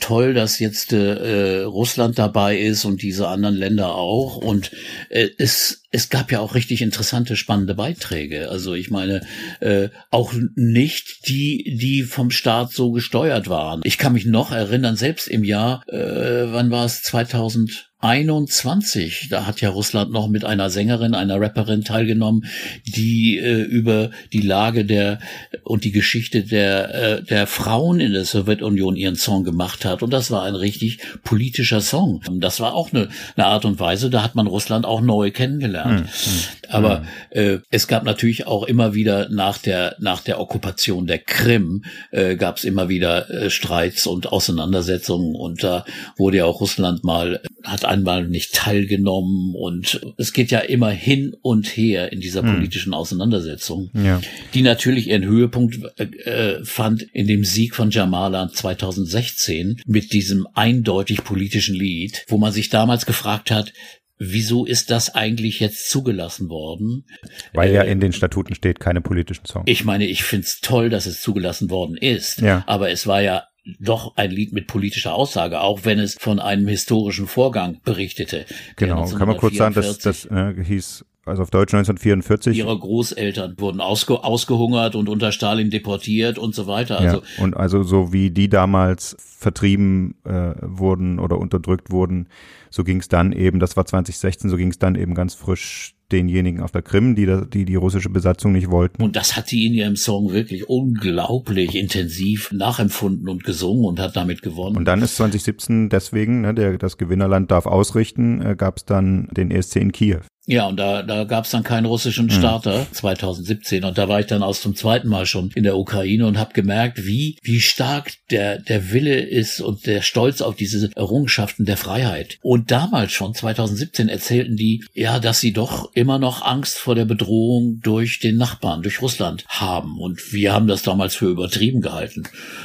toll, 0.00 0.34
dass 0.34 0.58
jetzt 0.58 0.92
äh, 0.92 1.62
Russland 1.62 2.18
dabei 2.18 2.58
ist 2.58 2.84
und 2.84 3.02
diese 3.02 3.28
anderen 3.28 3.56
Länder 3.56 3.94
auch 3.94 4.36
und 4.36 4.70
äh, 5.10 5.28
es 5.38 5.84
es 5.90 6.10
gab 6.10 6.30
ja 6.30 6.40
auch 6.40 6.54
richtig 6.54 6.82
interessante 6.82 7.34
spannende 7.34 7.74
Beiträge. 7.74 8.50
Also 8.50 8.74
ich 8.74 8.90
meine 8.90 9.26
äh, 9.60 9.88
auch 10.10 10.34
nicht 10.54 11.28
die 11.28 11.76
die 11.80 12.02
vom 12.02 12.30
Staat 12.30 12.72
so 12.72 12.92
gesteuert 12.92 13.48
waren. 13.48 13.80
Ich 13.84 13.98
kann 13.98 14.12
mich 14.12 14.26
noch 14.26 14.52
erinnern, 14.52 14.96
selbst 14.96 15.28
im 15.28 15.44
Jahr 15.44 15.82
äh, 15.88 16.52
wann 16.52 16.70
war 16.70 16.84
es 16.84 17.02
2000 17.02 17.87
21, 18.00 19.26
da 19.28 19.44
hat 19.44 19.60
ja 19.60 19.70
Russland 19.70 20.12
noch 20.12 20.28
mit 20.28 20.44
einer 20.44 20.70
Sängerin, 20.70 21.14
einer 21.14 21.40
Rapperin 21.40 21.82
teilgenommen, 21.82 22.44
die 22.86 23.38
äh, 23.38 23.62
über 23.62 24.10
die 24.32 24.40
Lage 24.40 24.84
der 24.84 25.18
und 25.64 25.82
die 25.82 25.90
Geschichte 25.90 26.44
der 26.44 26.94
äh, 26.94 27.22
der 27.24 27.48
Frauen 27.48 27.98
in 27.98 28.12
der 28.12 28.24
Sowjetunion 28.24 28.94
ihren 28.94 29.16
Song 29.16 29.42
gemacht 29.42 29.84
hat 29.84 30.04
und 30.04 30.12
das 30.12 30.30
war 30.30 30.44
ein 30.44 30.54
richtig 30.54 31.00
politischer 31.24 31.80
Song. 31.80 32.22
Das 32.38 32.60
war 32.60 32.74
auch 32.74 32.92
eine, 32.92 33.08
eine 33.34 33.46
Art 33.46 33.64
und 33.64 33.80
Weise, 33.80 34.10
da 34.10 34.22
hat 34.22 34.36
man 34.36 34.46
Russland 34.46 34.86
auch 34.86 35.00
neu 35.00 35.32
kennengelernt. 35.32 36.02
Mhm. 36.02 36.68
Aber 36.68 37.02
äh, 37.30 37.58
es 37.70 37.88
gab 37.88 38.04
natürlich 38.04 38.46
auch 38.46 38.62
immer 38.62 38.94
wieder 38.94 39.28
nach 39.30 39.58
der 39.58 39.96
nach 39.98 40.20
der 40.20 40.38
Okkupation 40.38 41.08
der 41.08 41.18
Krim 41.18 41.84
äh, 42.12 42.36
gab 42.36 42.58
es 42.58 42.64
immer 42.64 42.88
wieder 42.88 43.28
äh, 43.28 43.50
Streits 43.50 44.06
und 44.06 44.30
Auseinandersetzungen 44.30 45.34
und 45.34 45.64
da 45.64 45.84
wurde 46.16 46.36
ja 46.38 46.44
auch 46.44 46.60
Russland 46.60 47.02
mal 47.02 47.40
hat 47.64 47.87
einmal 47.88 48.28
nicht 48.28 48.54
teilgenommen 48.54 49.54
und 49.54 50.00
es 50.16 50.32
geht 50.32 50.50
ja 50.50 50.60
immer 50.60 50.90
hin 50.90 51.34
und 51.42 51.66
her 51.66 52.12
in 52.12 52.20
dieser 52.20 52.42
hm. 52.42 52.54
politischen 52.54 52.94
Auseinandersetzung, 52.94 53.90
ja. 53.94 54.20
die 54.54 54.62
natürlich 54.62 55.08
ihren 55.08 55.24
Höhepunkt 55.24 55.78
äh, 55.98 56.64
fand 56.64 57.02
in 57.02 57.26
dem 57.26 57.44
Sieg 57.44 57.74
von 57.74 57.90
Jamala 57.90 58.50
2016 58.50 59.80
mit 59.86 60.12
diesem 60.12 60.46
eindeutig 60.54 61.24
politischen 61.24 61.74
Lied, 61.74 62.24
wo 62.28 62.38
man 62.38 62.52
sich 62.52 62.68
damals 62.68 63.06
gefragt 63.06 63.50
hat, 63.50 63.72
Wieso 64.20 64.64
ist 64.64 64.90
das 64.90 65.14
eigentlich 65.14 65.60
jetzt 65.60 65.88
zugelassen 65.88 66.48
worden? 66.48 67.04
Weil 67.52 67.72
ja 67.72 67.82
äh, 67.82 67.92
in 67.92 68.00
den 68.00 68.12
Statuten 68.12 68.54
steht 68.56 68.80
keine 68.80 69.00
politischen 69.00 69.46
Songs. 69.46 69.64
Ich 69.66 69.84
meine, 69.84 70.06
ich 70.06 70.24
find's 70.24 70.60
toll, 70.60 70.90
dass 70.90 71.06
es 71.06 71.22
zugelassen 71.22 71.70
worden 71.70 71.96
ist. 71.96 72.40
Ja. 72.40 72.64
Aber 72.66 72.90
es 72.90 73.06
war 73.06 73.22
ja 73.22 73.44
doch 73.78 74.16
ein 74.16 74.30
Lied 74.30 74.52
mit 74.52 74.66
politischer 74.66 75.14
Aussage, 75.14 75.60
auch 75.60 75.84
wenn 75.84 75.98
es 75.98 76.16
von 76.18 76.38
einem 76.38 76.68
historischen 76.68 77.26
Vorgang 77.26 77.80
berichtete. 77.84 78.46
Genau, 78.76 79.08
kann 79.08 79.28
man 79.28 79.36
kurz 79.36 79.56
sagen, 79.56 79.74
dass 79.74 79.98
das 79.98 80.24
äh, 80.26 80.54
hieß 80.62 81.04
also 81.28 81.42
auf 81.42 81.50
Deutsch 81.50 81.74
1944. 81.74 82.56
Ihre 82.56 82.76
Großeltern 82.78 83.54
wurden 83.58 83.80
ausge 83.80 84.24
ausgehungert 84.24 84.96
und 84.96 85.08
unter 85.08 85.30
Stalin 85.30 85.70
deportiert 85.70 86.38
und 86.38 86.54
so 86.54 86.66
weiter. 86.66 86.98
Also 86.98 87.16
ja, 87.18 87.44
und 87.44 87.56
also 87.56 87.82
so 87.82 88.12
wie 88.12 88.30
die 88.30 88.48
damals 88.48 89.16
vertrieben 89.18 90.14
äh, 90.24 90.54
wurden 90.62 91.18
oder 91.18 91.38
unterdrückt 91.38 91.90
wurden, 91.90 92.28
so 92.70 92.82
ging 92.82 93.00
es 93.00 93.08
dann 93.08 93.32
eben, 93.32 93.60
das 93.60 93.76
war 93.76 93.84
2016, 93.84 94.50
so 94.50 94.56
ging 94.56 94.70
es 94.70 94.78
dann 94.78 94.94
eben 94.94 95.14
ganz 95.14 95.34
frisch 95.34 95.94
denjenigen 96.12 96.62
auf 96.62 96.70
der 96.70 96.82
Krim, 96.82 97.14
die 97.14 97.26
die, 97.52 97.64
die 97.64 97.74
russische 97.74 98.08
Besatzung 98.08 98.52
nicht 98.52 98.70
wollten. 98.70 99.02
Und 99.02 99.16
das 99.16 99.36
hat 99.36 99.50
die 99.50 99.66
in 99.66 99.74
ihrem 99.74 99.96
Song 99.96 100.32
wirklich 100.32 100.68
unglaublich 100.68 101.74
intensiv 101.74 102.50
nachempfunden 102.52 103.28
und 103.28 103.44
gesungen 103.44 103.84
und 103.84 104.00
hat 104.00 104.16
damit 104.16 104.42
gewonnen. 104.42 104.76
Und 104.76 104.86
dann 104.86 105.02
ist 105.02 105.16
2017 105.16 105.88
deswegen, 105.88 106.42
ne, 106.42 106.54
der, 106.54 106.78
das 106.78 106.98
Gewinnerland 106.98 107.50
darf 107.50 107.66
ausrichten, 107.66 108.40
äh, 108.42 108.56
gab 108.56 108.78
es 108.78 108.84
dann 108.84 109.28
den 109.32 109.50
ESC 109.50 109.76
in 109.76 109.92
Kiew. 109.92 110.20
Ja, 110.50 110.66
und 110.66 110.78
da, 110.78 111.02
da 111.02 111.24
gab 111.24 111.44
es 111.44 111.50
dann 111.50 111.62
keinen 111.62 111.84
russischen 111.84 112.30
hm. 112.30 112.38
Starter 112.38 112.78
mhm. 112.78 112.92
2017. 112.92 113.84
Und 113.84 113.98
da 113.98 114.08
war 114.08 114.20
ich 114.20 114.26
dann 114.26 114.42
aus 114.42 114.62
zum 114.62 114.74
zweiten 114.74 115.06
Mal 115.06 115.26
schon 115.26 115.50
in 115.54 115.62
der 115.62 115.76
Ukraine 115.76 116.26
und 116.26 116.38
habe 116.38 116.54
gemerkt, 116.54 117.04
wie, 117.04 117.36
wie 117.42 117.60
stark 117.60 118.12
der, 118.30 118.58
der 118.58 118.90
Wille 118.90 119.20
ist 119.20 119.60
und 119.60 119.84
der 119.84 120.00
Stolz 120.00 120.40
auf 120.40 120.56
diese 120.56 120.90
Errungenschaften 120.96 121.66
der 121.66 121.76
Freiheit. 121.76 122.38
Und 122.40 122.70
damals 122.70 123.12
schon, 123.12 123.34
2017, 123.34 124.08
erzählten 124.08 124.56
die, 124.56 124.86
ja, 124.94 125.18
dass 125.18 125.38
sie 125.40 125.52
doch 125.52 125.92
immer 125.92 126.18
noch 126.18 126.40
Angst 126.40 126.78
vor 126.78 126.94
der 126.94 127.04
Bedrohung 127.04 127.80
durch 127.82 128.18
den 128.18 128.38
Nachbarn, 128.38 128.80
durch 128.80 129.02
Russland 129.02 129.44
haben. 129.48 130.00
Und 130.00 130.32
wir 130.32 130.54
haben 130.54 130.66
das 130.66 130.80
damals 130.80 131.14
für 131.14 131.28
übertrieben 131.28 131.82
gehalten. 131.82 132.22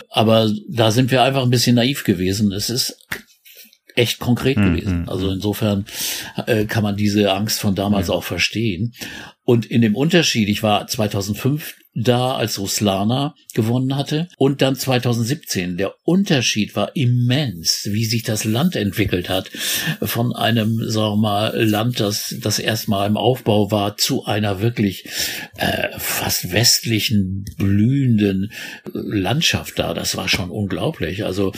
Aber 0.10 0.50
da 0.70 0.92
sind 0.92 1.12
wir 1.12 1.22
einfach 1.22 1.44
ein 1.44 1.50
bisschen 1.50 1.76
naiv 1.76 2.06
gewesen. 2.06 2.54
Es 2.54 2.70
ist 2.70 2.98
echt 3.96 4.20
konkret 4.20 4.58
mhm. 4.58 4.76
gewesen. 4.76 5.02
Mhm, 5.02 5.10
also 5.10 5.28
mhm. 5.28 5.34
insofern 5.34 5.86
äh, 6.48 6.66
kann 6.66 6.84
man 6.84 6.96
diese 6.96 7.32
Angst 7.32 7.60
von 7.60 7.76
damals 7.76 8.08
ja. 8.08 8.14
auch 8.14 8.24
verstehen. 8.24 8.94
Und 9.44 9.66
in 9.66 9.82
dem 9.82 9.96
Unterschied, 9.96 10.50
ich 10.50 10.64
war 10.64 10.88
2005 10.88 11.76
da, 11.96 12.36
als 12.36 12.60
Ruslana 12.60 13.36
gewonnen 13.54 13.96
hatte. 13.96 14.28
Und 14.38 14.62
dann 14.62 14.76
2017. 14.76 15.78
Der 15.78 15.94
Unterschied 16.04 16.76
war 16.76 16.96
immens, 16.96 17.88
wie 17.92 18.06
sich 18.06 18.24
das 18.24 18.44
Land 18.44 18.76
entwickelt 18.76 19.30
hat. 19.30 19.50
Von 20.02 20.36
einem, 20.36 20.90
sagen 20.90 21.16
wir 21.16 21.22
mal, 21.22 21.64
Land, 21.64 22.00
das, 22.00 22.36
das 22.42 22.60
erstmal 22.60 23.08
im 23.08 23.18
Aufbau 23.18 23.72
war, 23.72 23.98
zu 23.98 24.26
einer 24.26 24.62
wirklich 24.62 25.06
äh, 25.58 25.90
fast 25.98 26.52
westlichen, 26.52 27.46
blühenden 27.58 28.52
Landschaft 28.92 29.78
da. 29.78 29.94
Das 29.94 30.18
war 30.18 30.28
schon 30.28 30.50
unglaublich. 30.50 31.26
Also, 31.26 31.52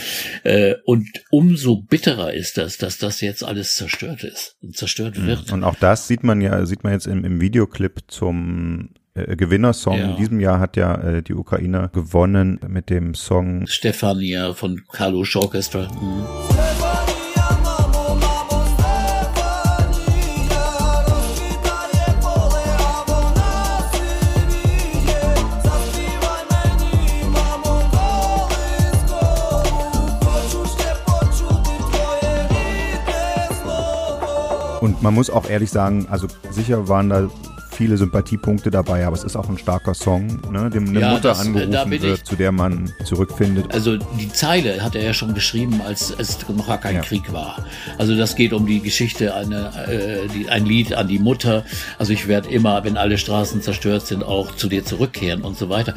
äh, 0.44 0.74
und 0.84 1.08
umso 1.30 1.82
bitterer 1.82 2.34
ist 2.34 2.58
das, 2.58 2.76
dass 2.76 2.98
das 2.98 3.20
jetzt 3.20 3.42
alles 3.42 3.74
zerstört 3.74 4.22
ist 4.22 4.56
und 4.60 4.76
zerstört 4.76 5.18
mhm. 5.18 5.26
wird. 5.26 5.52
Und 5.52 5.64
auch 5.64 5.76
das 5.76 6.08
sieht 6.08 6.24
man 6.24 6.40
ja, 6.40 6.66
sieht 6.66 6.84
man 6.84 6.92
jetzt 6.92 7.06
im, 7.06 7.24
im 7.24 7.40
Videoclip 7.40 8.04
zum 8.08 8.90
äh, 9.16 9.36
Gewinnersong. 9.36 9.98
Ja. 9.98 10.10
In 10.10 10.16
diesem 10.16 10.40
Jahr 10.40 10.60
hat 10.60 10.76
ja 10.76 10.94
äh, 10.94 11.22
die 11.22 11.34
Ukraine 11.34 11.90
gewonnen 11.92 12.60
mit 12.68 12.90
dem 12.90 13.14
Song 13.14 13.66
Stefania 13.66 14.52
von 14.52 14.82
Kalush 14.92 15.36
Orchestra. 15.36 15.88
Mhm. 15.88 16.26
Und 34.86 35.02
man 35.02 35.14
muss 35.14 35.30
auch 35.30 35.48
ehrlich 35.48 35.70
sagen, 35.70 36.06
also 36.10 36.28
sicher 36.50 36.86
waren 36.86 37.08
da 37.08 37.28
viele 37.76 37.96
Sympathiepunkte 37.96 38.70
dabei, 38.70 39.06
aber 39.06 39.14
es 39.14 39.22
ist 39.22 39.36
auch 39.36 39.48
ein 39.48 39.58
starker 39.58 39.94
Song, 39.94 40.40
ne, 40.50 40.70
dem 40.70 40.88
eine 40.88 41.00
ja, 41.00 41.10
Mutter 41.10 41.28
das, 41.28 41.44
äh, 41.44 41.48
angerufen 41.48 42.02
wird, 42.02 42.26
zu 42.26 42.36
der 42.36 42.50
man 42.50 42.92
zurückfindet. 43.04 43.72
Also 43.72 43.96
die 43.96 44.32
Zeile 44.32 44.82
hat 44.82 44.94
er 44.94 45.04
ja 45.04 45.12
schon 45.12 45.34
geschrieben, 45.34 45.80
als 45.86 46.14
es 46.16 46.38
noch 46.48 46.66
gar 46.66 46.78
kein 46.78 46.96
ja. 46.96 47.02
Krieg 47.02 47.32
war. 47.32 47.64
Also 47.98 48.16
das 48.16 48.34
geht 48.34 48.52
um 48.52 48.66
die 48.66 48.80
Geschichte, 48.80 49.34
eine, 49.34 49.72
äh, 49.88 50.28
die, 50.28 50.48
ein 50.48 50.64
Lied 50.64 50.94
an 50.94 51.06
die 51.06 51.18
Mutter. 51.18 51.64
Also 51.98 52.12
ich 52.12 52.26
werde 52.28 52.48
immer, 52.48 52.82
wenn 52.84 52.96
alle 52.96 53.18
Straßen 53.18 53.60
zerstört 53.60 54.06
sind, 54.06 54.24
auch 54.24 54.56
zu 54.56 54.68
dir 54.68 54.84
zurückkehren 54.84 55.42
und 55.42 55.56
so 55.58 55.68
weiter. 55.68 55.94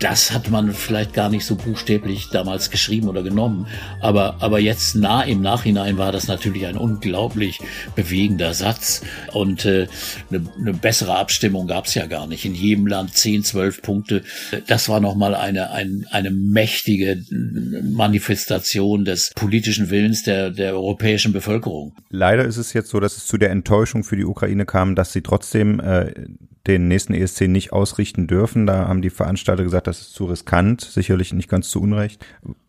Das 0.00 0.32
hat 0.32 0.50
man 0.50 0.72
vielleicht 0.72 1.14
gar 1.14 1.28
nicht 1.28 1.46
so 1.46 1.54
buchstäblich 1.54 2.30
damals 2.30 2.70
geschrieben 2.70 3.08
oder 3.08 3.22
genommen. 3.22 3.66
Aber, 4.00 4.36
aber 4.40 4.58
jetzt 4.58 4.96
nah 4.96 5.22
im 5.22 5.40
Nachhinein 5.40 5.98
war 5.98 6.10
das 6.10 6.26
natürlich 6.26 6.66
ein 6.66 6.76
unglaublich 6.76 7.60
bewegender 7.94 8.54
Satz 8.54 9.02
und 9.32 9.64
äh, 9.64 9.86
eine, 10.30 10.44
eine 10.58 10.74
bessere 10.74 10.95
bessere 10.96 11.16
Abstimmung 11.18 11.66
gab 11.66 11.84
es 11.84 11.94
ja 11.94 12.06
gar 12.06 12.26
nicht. 12.26 12.46
In 12.46 12.54
jedem 12.54 12.86
Land 12.86 13.14
10, 13.14 13.44
12 13.44 13.82
Punkte. 13.82 14.22
Das 14.66 14.88
war 14.88 14.98
nochmal 14.98 15.34
eine, 15.34 15.70
ein, 15.70 16.06
eine 16.10 16.30
mächtige 16.30 17.22
Manifestation 17.82 19.04
des 19.04 19.30
politischen 19.34 19.90
Willens 19.90 20.22
der, 20.22 20.50
der 20.50 20.72
europäischen 20.72 21.34
Bevölkerung. 21.34 21.94
Leider 22.08 22.46
ist 22.46 22.56
es 22.56 22.72
jetzt 22.72 22.88
so, 22.88 22.98
dass 22.98 23.18
es 23.18 23.26
zu 23.26 23.36
der 23.36 23.50
Enttäuschung 23.50 24.04
für 24.04 24.16
die 24.16 24.24
Ukraine 24.24 24.64
kam, 24.64 24.94
dass 24.94 25.12
sie 25.12 25.20
trotzdem 25.20 25.80
äh, 25.80 26.14
den 26.66 26.88
nächsten 26.88 27.12
ESC 27.12 27.42
nicht 27.42 27.74
ausrichten 27.74 28.26
dürfen. 28.26 28.66
Da 28.66 28.88
haben 28.88 29.02
die 29.02 29.10
Veranstalter 29.10 29.64
gesagt, 29.64 29.88
das 29.88 30.00
ist 30.00 30.14
zu 30.14 30.24
riskant, 30.24 30.80
sicherlich 30.80 31.34
nicht 31.34 31.50
ganz 31.50 31.68
zu 31.68 31.82
Unrecht. 31.82 32.24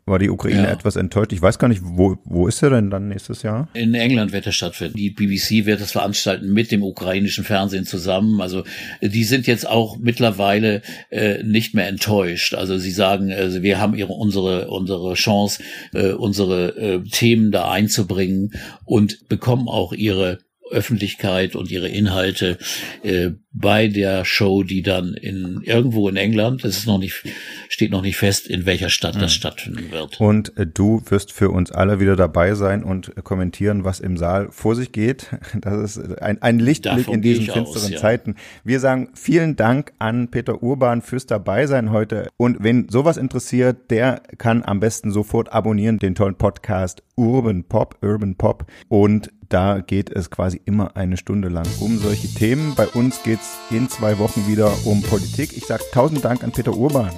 War 0.08 0.20
die 0.20 0.30
Ukraine 0.30 0.64
ja. 0.64 0.72
etwas 0.72 0.96
enttäuscht? 0.96 1.34
Ich 1.34 1.42
weiß 1.42 1.60
gar 1.60 1.68
nicht, 1.68 1.82
wo, 1.84 2.18
wo 2.24 2.48
ist 2.48 2.64
er 2.64 2.70
denn 2.70 2.90
dann 2.90 3.10
nächstes 3.10 3.44
Jahr? 3.44 3.68
In 3.74 3.94
England 3.94 4.32
wird 4.32 4.46
er 4.46 4.54
stattfinden. 4.54 4.96
Die 4.96 5.10
BBC 5.10 5.66
wird 5.66 5.82
es 5.82 5.92
veranstalten 5.92 6.54
mit 6.54 6.72
dem 6.72 6.82
ukrainischen 6.82 7.44
Fernsehen 7.44 7.86
zusammen. 7.86 8.40
Also 8.40 8.64
die 9.02 9.26
sind 9.26 9.48
jetzt 9.48 9.68
auch 9.68 9.98
mittlerweile 9.98 10.82
äh, 11.10 11.44
nicht 11.44 11.76
mehr 11.76 11.90
enttäuscht. 11.90 12.54
Also 12.54 12.78
sie 12.78 12.92
sagen, 12.92 13.34
also 13.34 13.62
wir 13.64 13.82
haben 13.82 13.96
ihre, 13.96 14.14
unsere, 14.14 14.70
unsere 14.70 15.14
Chance, 15.16 15.62
äh, 15.94 16.14
unsere 16.14 16.78
äh, 16.78 17.04
Themen 17.04 17.52
da 17.52 17.70
einzubringen 17.70 18.54
und 18.86 19.28
bekommen 19.28 19.68
auch 19.68 19.92
ihre 19.92 20.40
Öffentlichkeit 20.72 21.56
und 21.56 21.72
ihre 21.72 21.90
Inhalte 21.90 22.58
äh, 23.04 23.32
bei 23.60 23.88
der 23.88 24.24
Show, 24.24 24.64
die 24.64 24.84
dann 24.84 25.14
in 25.14 25.62
irgendwo 25.64 26.08
in 26.10 26.16
England, 26.16 26.64
es 26.64 26.80
ist 26.80 26.88
noch 26.88 27.00
nicht, 27.00 27.24
steht 27.70 27.92
noch 27.92 28.04
nicht 28.04 28.18
fest, 28.18 28.48
in 28.48 28.66
welcher 28.66 28.90
Stadt 28.90 29.16
mhm. 29.16 29.20
das 29.20 29.34
stattfinden 29.34 29.92
wird. 29.92 30.20
Und 30.20 30.56
äh, 30.58 30.68
du 30.68 31.02
wirst 31.10 31.32
für 31.32 31.50
uns 31.50 31.72
alle 31.72 32.00
wieder 32.00 32.16
dabei 32.16 32.54
sein 32.54 32.84
und 32.84 33.14
kommentieren, 33.24 33.84
was 33.84 34.00
im 34.00 34.18
Saal 34.18 34.50
vor 34.52 34.76
sich 34.76 34.92
geht. 34.92 35.28
Das 35.60 35.98
ist 35.98 36.22
ein, 36.22 36.42
ein 36.42 36.60
Lichtblick 36.60 36.98
Davon 36.98 37.16
in 37.16 37.22
diesen 37.22 37.46
finsteren 37.46 37.66
aus, 37.66 37.90
ja. 37.90 37.98
Zeiten. 37.98 38.36
Wir 38.64 38.80
sagen 38.80 39.10
vielen 39.16 39.56
Dank 39.56 39.92
an 39.98 40.30
Peter 40.30 40.62
Urban 40.62 41.02
fürs 41.02 41.26
Dabeisein 41.26 41.92
heute. 41.92 42.30
Und 42.38 42.58
wenn 42.60 42.88
sowas 42.90 43.18
interessiert, 43.18 43.90
der 43.90 44.22
kann 44.38 44.64
am 44.64 44.80
besten 44.80 45.12
sofort 45.12 45.52
abonnieren 45.52 45.98
den 45.98 46.16
tollen 46.16 46.36
Podcast 46.36 47.02
Urban 47.16 47.64
Pop, 47.64 47.98
Urban 48.02 48.36
Pop. 48.36 48.68
Und 48.88 49.32
da 49.50 49.80
geht 49.80 50.10
es 50.10 50.30
quasi 50.30 50.60
immer 50.66 50.98
eine 50.98 51.16
Stunde 51.16 51.48
lang 51.48 51.66
um 51.80 52.00
solche 52.00 52.28
Themen. 52.28 52.76
Bei 52.76 52.88
uns 52.88 53.24
geht 53.24 53.40
es 53.40 53.76
in 53.76 53.90
zwei 53.90 54.18
Wochen 54.20 54.46
wieder 54.48 54.72
um 54.86 55.02
Politik. 55.02 55.56
Ich 55.56 55.66
sage 55.66 55.84
tausend 55.94 56.26
Dank 56.26 56.44
an 56.44 56.52
Peter 56.52 56.76
Urban. 56.76 57.12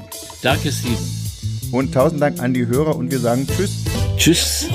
Danke, 0.43 0.71
Steven. 0.71 0.97
Und 1.71 1.93
tausend 1.93 2.21
Dank 2.21 2.39
an 2.39 2.53
die 2.53 2.67
Hörer 2.67 2.95
und 2.95 3.11
wir 3.11 3.19
sagen 3.19 3.47
Tschüss. 3.47 3.83
Tschüss. 4.17 4.67